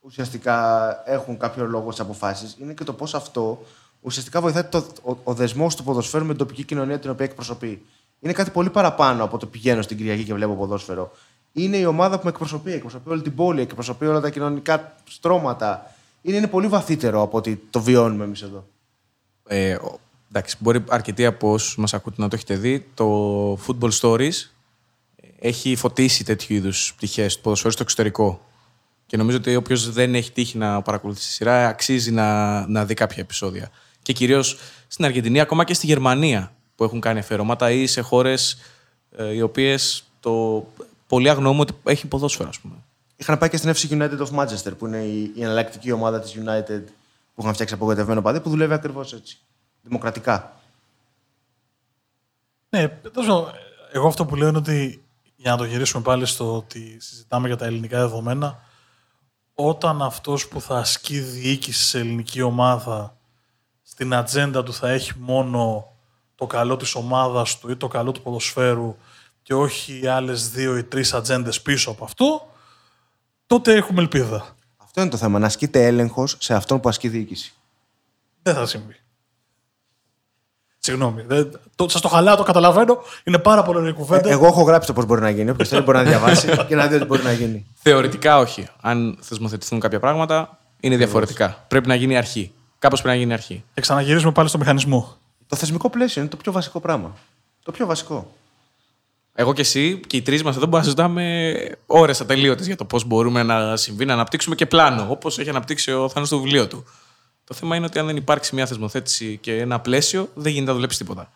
[0.02, 3.64] ουσιαστικά έχουν κάποιο λόγο στις αποφάσεις, είναι και το πώς αυτό
[4.02, 7.86] ουσιαστικά βοηθάει το, ο, ο δεσμός του ποδοσφαίρου με την τοπική κοινωνία την οποία εκπροσωπεί.
[8.20, 11.12] Είναι κάτι πολύ παραπάνω από το πηγαίνω στην Κυριακή και βλέπω ποδόσφαιρο.
[11.54, 12.72] Είναι η ομάδα που με εκπροσωπεί.
[12.72, 15.92] Εκπροσωπεί όλη την πόλη, εκπροσωπεί όλα τα κοινωνικά στρώματα.
[16.22, 18.68] Είναι, είναι πολύ βαθύτερο από ότι το βιώνουμε εμείς εδώ.
[19.48, 20.00] Ε, ο-
[20.30, 22.88] εντάξει, μπορεί αρκετοί από όσους μας ακούτε να το έχετε δει.
[22.94, 24.50] Το Football Stories
[25.40, 28.42] έχει φωτίσει τέτοιου είδους πτυχές του ποδοσφαίρου στο εξωτερικό.
[29.06, 32.94] Και νομίζω ότι όποιος δεν έχει τύχει να παρακολουθήσει τη σειρά, αξίζει να, να δει
[32.94, 33.72] κάποια επεισόδια.
[34.02, 34.58] Και κυρίως
[34.88, 38.58] στην Αργεντινή, ακόμα και στη Γερμανία, που έχουν κάνει αφιερώματα ή σε χώρες
[39.34, 40.66] οι οποίες το
[41.08, 42.76] πολύ αγνοούμε ότι έχει ποδόσφαιρο, ας πούμε.
[43.16, 46.36] Είχαν πάει και στην FC United of Manchester, που είναι η, η εναλλακτική ομάδα της
[46.36, 46.82] United
[47.36, 49.38] που είχαν φτιάξει απογοητευμένο παδί, που δουλεύει ακριβώς έτσι.
[49.88, 50.60] Δημοκρατικά.
[52.70, 53.52] Ναι, τέλος πάντων,
[53.92, 55.04] εγώ αυτό που λέω είναι ότι
[55.36, 58.60] για να το γυρίσουμε πάλι στο ότι συζητάμε για τα ελληνικά δεδομένα,
[59.54, 63.18] όταν αυτός που θα ασκεί διοίκηση σε ελληνική ομάδα
[63.82, 65.92] στην ατζέντα του θα έχει μόνο
[66.36, 68.98] το καλό της ομάδας του ή το καλό του ποδοσφαίρου
[69.42, 72.52] και όχι άλλες δύο ή τρεις ατζέντες πίσω από αυτό,
[73.46, 74.56] τότε έχουμε ελπίδα.
[74.78, 75.40] Αυτό είναι το θέμα.
[75.40, 77.54] Να ασκείται έλεγχος σε αυτόν που ασκεί διοίκηση.
[78.42, 78.96] Δεν θα συμβεί.
[80.88, 81.24] Συγγνώμη.
[81.28, 82.98] Δεν, το, σας το χαλάω, το καταλαβαίνω.
[83.24, 84.30] Είναι πάρα πολύ ωραία κουβέντα.
[84.30, 85.50] Ε, εγώ έχω γράψει το πώς μπορεί να γίνει.
[85.50, 87.66] Όποιος θέλει μπορεί να διαβάσει και να δει ότι μπορεί να γίνει.
[87.74, 88.68] Θεωρητικά όχι.
[88.82, 91.66] Αν θεσμοθετηθούν κάποια πράγματα, είναι διαφορετικά.
[91.68, 92.52] Πρέπει να γίνει αρχή.
[92.80, 93.64] Κάπως πρέπει να γίνει αρχή.
[93.74, 95.18] Και ξαναγυρίζουμε πάλι στο μηχανισμό.
[95.48, 97.16] Το θεσμικό πλαίσιο είναι το πιο βασικό πράγμα.
[97.64, 98.32] Το πιο βασικό.
[99.34, 102.86] Εγώ και εσύ και οι τρεις μας εδώ μπορούμε να συζητάμε ώρες ατελείωτες για το
[102.86, 106.68] πώς μπορούμε να συμβεί, να αναπτύξουμε και πλάνο, όπως έχει αναπτύξει ο Θάνο στο βιβλίο
[106.68, 106.86] του.
[107.48, 110.74] Το θέμα είναι ότι αν δεν υπάρξει μια θεσμοθέτηση και ένα πλαίσιο, δεν γίνεται να
[110.74, 111.32] δουλέψεις τίποτα.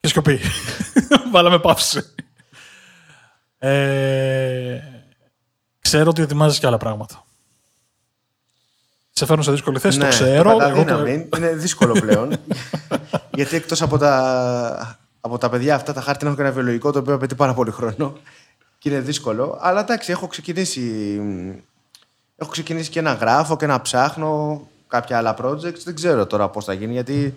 [0.00, 0.40] Και σιωπή.
[1.32, 2.02] Βάλαμε παύση.
[3.58, 4.80] Ε,
[5.80, 7.24] ξέρω ότι ετοιμάζεις και άλλα πράγματα.
[9.10, 10.56] Σε φέρνω σε δύσκολη θέση, το ξέρω.
[10.56, 11.28] κατά Εγώ το- δύναμη.
[11.36, 12.36] Είναι δύσκολο πλέον.
[13.34, 16.98] γιατί εκτός από τα, από τα παιδιά αυτά, τα χάρτινα έχουν και ένα βιολογικό το
[16.98, 18.16] οποίο απαιτεί πάρα πολύ χρόνο.
[18.78, 19.58] Και είναι δύσκολο.
[19.60, 20.80] Αλλά εντάξει, έχω ξεκινήσει.
[22.42, 25.78] Έχω ξεκινήσει και ένα γράφω και να ψάχνω κάποια άλλα projects.
[25.84, 26.92] Δεν ξέρω τώρα πώς θα γίνει.
[26.92, 27.34] Γιατί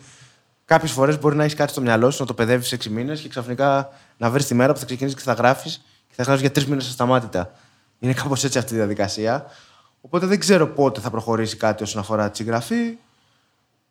[0.65, 3.29] κάποιες φορές μπορεί να έχεις κάτι στο μυαλό σου, να το παιδεύεις 6 μήνες και
[3.29, 6.51] ξαφνικά να βρεις τη μέρα που θα ξεκινήσεις και θα γράφεις και θα γράφεις για
[6.51, 7.51] τρεις μήνες ασταμάτητα.
[7.99, 9.45] Είναι κάπως έτσι αυτή η διαδικασία.
[10.01, 12.97] Οπότε δεν ξέρω πότε θα προχωρήσει κάτι όσον αφορά τη συγγραφή.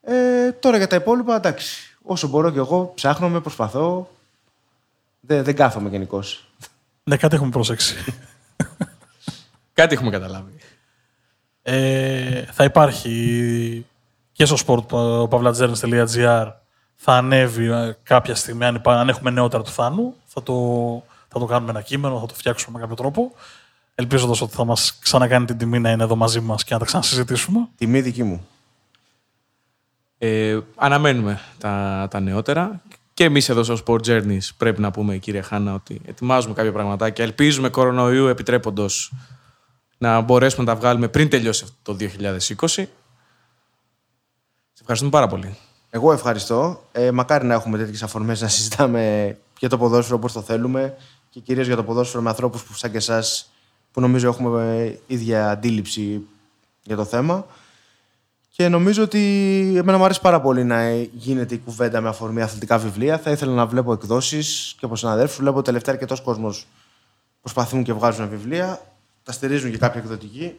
[0.02, 1.96] Ε, τώρα για τα υπόλοιπα, εντάξει.
[2.02, 4.10] Όσο μπορώ κι εγώ, ψάχνομαι, προσπαθώ.
[5.20, 6.48] Δεν, δεν κάθομαι γενικώς.
[7.04, 7.94] Ναι, κάτι έχουμε προσέξει.
[9.74, 10.61] Κάτι έχουμε καταλάβει.
[11.62, 13.86] Ε, θα υπάρχει
[14.32, 14.56] και στο
[14.90, 16.52] sport.pavlatζέρνες.gr
[16.94, 20.54] θα ανέβει ε, κάποια στιγμή, αν, υπά- αν έχουμε νεότερα του Θάνου, θα το,
[21.28, 23.32] θα το κάνουμε ένα κείμενο, θα το φτιάξουμε με κάποιο τρόπο.
[23.94, 26.84] Ελπίζοντας ότι θα μας ξανακάνει την τιμή να είναι εδώ μαζί μας και να τα
[26.84, 27.68] ξανασυζητήσουμε.
[27.76, 28.46] Τιμή δική μου.
[30.18, 32.80] Ε, αναμένουμε τα, τα νεότερα.
[33.14, 37.24] Και εμείς εδώ στο Sport Journeys πρέπει να πούμε, κύριε Χάνα, ότι ετοιμάζουμε κάποια πραγματάκια.
[37.24, 39.12] Ελπίζουμε κορονοϊού επιτρέποντος
[40.02, 42.66] να μπορέσουμε να τα βγάλουμε πριν τελειώσει αυτό το 2020.
[42.66, 42.88] Σε
[44.80, 45.56] ευχαριστούμε πάρα πολύ.
[45.90, 46.82] Εγώ ευχαριστώ.
[46.92, 50.96] Ε, μακάρι να έχουμε τέτοιες αφορμές να συζητάμε για το ποδόσφαιρο όπως το θέλουμε
[51.30, 53.50] και κυρίως για το ποδόσφαιρο με ανθρώπους που σαν και εσάς
[53.92, 56.20] που νομίζω έχουμε ίδια αντίληψη
[56.82, 57.46] για το θέμα.
[58.48, 59.20] Και νομίζω ότι
[59.76, 63.18] εμένα μου αρέσει πάρα πολύ να γίνεται η κουβέντα με αφορμή αθλητικά βιβλία.
[63.18, 65.36] Θα ήθελα να βλέπω εκδόσεις και από συναδέλφους.
[65.36, 66.66] Βλέπω τελευταία αρκετός κόσμος
[67.40, 68.80] προσπαθούν και βγάζουν βιβλία.
[69.22, 70.54] Τα στηρίζουν και κάποια εκδοτική.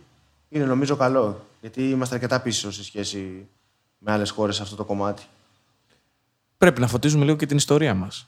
[0.50, 1.46] Είναι νομίζω καλό.
[1.62, 3.48] Γιατί είμαστε αρκετά πίσω σε σχέση
[3.98, 5.24] με άλλες χώρες σε αυτό το κομμάτι.
[6.58, 8.28] Πρέπει να φωτίζουμε λίγο και την ιστορία μας.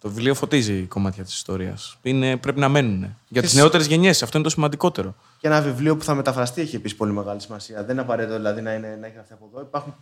[0.00, 1.98] Το βιβλίο φωτίζει κομμάτια της ιστορίας.
[2.00, 3.16] Πρέπει να μένουν.
[3.28, 5.14] Για τις Και νεότερες γενιές, αυτό είναι το σημαντικότερο.
[5.38, 7.82] Και ένα βιβλίο που θα μεταφραστεί έχει επίσης πολύ μεγάλη σημασία.
[7.82, 9.60] Δεν είναι απαραίτητο δηλαδή να, είναι, να έχει γραφτεί από εδώ.
[9.62, 9.94] Υπάρχουν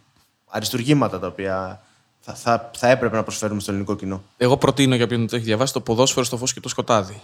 [0.48, 1.82] αριστουργήματα τα οποία
[2.20, 4.22] θα, θα, θα έπρεπε να προσφέρουμε στο ελληνικό κοινό.
[4.36, 7.20] Εγώ προτείνω για ποιον δεν το έχει διαβάσει το Ποδόσφαιρο στο φως και το σκοτάδι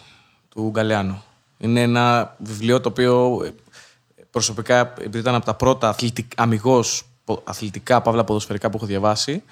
[0.49, 1.23] του Γκαλεάνο.
[1.59, 3.53] Είναι ένα βιβλίο το οποίο ε,
[4.31, 9.43] προσωπικά, επειδή ήταν από τα πρώτα αθλητικ, αμυγός πο- αθλητικά παύλα ποδοσφαιρικά που έχω διαβάσει,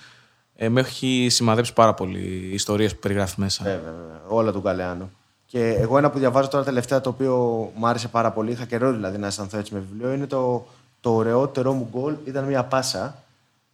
[0.56, 3.64] ε, με έχει σημαδέψει πάρα πολύ οι ιστορίες που περιγράφει μέσα.
[3.64, 4.20] Βέβαια, βέβαια.
[4.28, 5.10] Όλα του Γκαλεάνου.
[5.46, 7.36] Και εγώ ένα που διαβάζω τώρα τελευταία το οποίο
[7.74, 10.66] μου άρεσε πάρα πολύ, είχα καιρό δηλαδή να αισθανθώ έτσι με βιβλίο, είναι το,
[11.00, 12.14] το ωραιότερό μου γκολ.
[12.24, 13.16] Ήταν μια πάσα,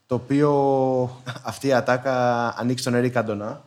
[0.07, 0.51] το οποίο
[1.51, 3.61] αυτή η ατάκα ανοίξει τον Ερή Καντονά.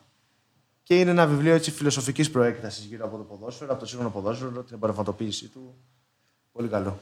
[0.91, 4.49] Και είναι ένα βιβλίο έτσι φιλοσοφικής προέκτασης γύρω από το ποδόσφαιρο, από το σύγχρονο ποδόσφαιρο,
[4.61, 5.75] την εμπορευματοποίησή του.
[6.51, 6.99] Πολύ καλό.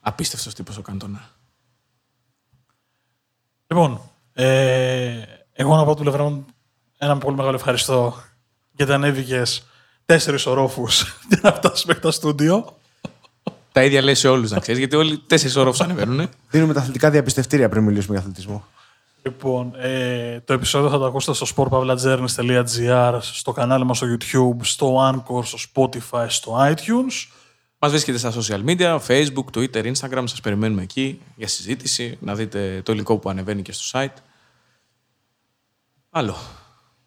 [0.00, 1.30] Απίστευτος τύπος ο Καντονά.
[3.66, 4.00] Λοιπόν,
[4.32, 5.22] ε,
[5.52, 6.44] εγώ να πω του Λεβρόν
[6.98, 8.22] ένα πολύ μεγάλο ευχαριστώ
[8.72, 9.66] γιατί ανέβηκες
[10.06, 12.76] τέσσερις ορόφους για να φτάσεις μέχρι το στούντιο.
[13.72, 16.28] Τα ίδια λέει σε όλους, να ξέρεις, γιατί όλοι τέσσερις ώρε ανεβαίνουν.
[16.50, 18.64] Δίνουμε τα αθλητικά διαπιστευτήρια πριν μιλήσουμε για αθλητισμό.
[19.24, 25.10] Λοιπόν, ε, το επεισόδιο θα το ακούσετε στο sportpavlajourneys.gr, στο κανάλι μας στο YouTube, στο
[25.10, 27.28] Anchor, στο Spotify, στο iTunes.
[27.78, 30.22] Μας βρίσκεται στα social media, Facebook, Twitter, Instagram.
[30.24, 34.16] Σας περιμένουμε εκεί για συζήτηση, να δείτε το υλικό που ανεβαίνει και στο site.
[36.10, 36.36] Άλλο.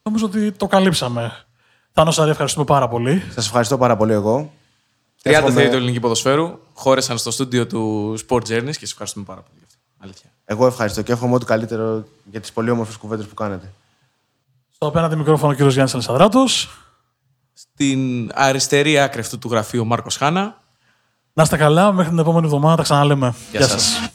[0.03, 1.45] Νομίζω ότι το καλύψαμε.
[1.91, 3.23] Θάνος Σαρή, ευχαριστούμε πάρα πολύ.
[3.33, 4.53] Σας ευχαριστώ πάρα πολύ εγώ.
[5.21, 9.25] 30 Εύχομαι- θεοί του ελληνικού ποδοσφαίρου χώρεσαν στο στούντιο του Sport Journeys και σας ευχαριστούμε
[9.25, 9.64] πάρα πολύ γι' αυτό.
[10.05, 10.29] Αλήθεια.
[10.45, 13.71] Εγώ ευχαριστώ και εύχομαι ό,τι καλύτερο για τις πολύ όμορφες κουβέντες που κάνετε.
[14.71, 16.69] Στο απέναντι μικρόφωνο ο κύριος Γιάννης Αλισαδράτος.
[17.53, 20.61] Στην αριστερή άκρη αυτού του γραφείου ο Μάρκος Χάνα.
[21.33, 23.33] Να είστε καλά, μέχρι την επόμενη εβδομάδα τα ξαναλέμε.
[23.51, 24.09] Γεια σας.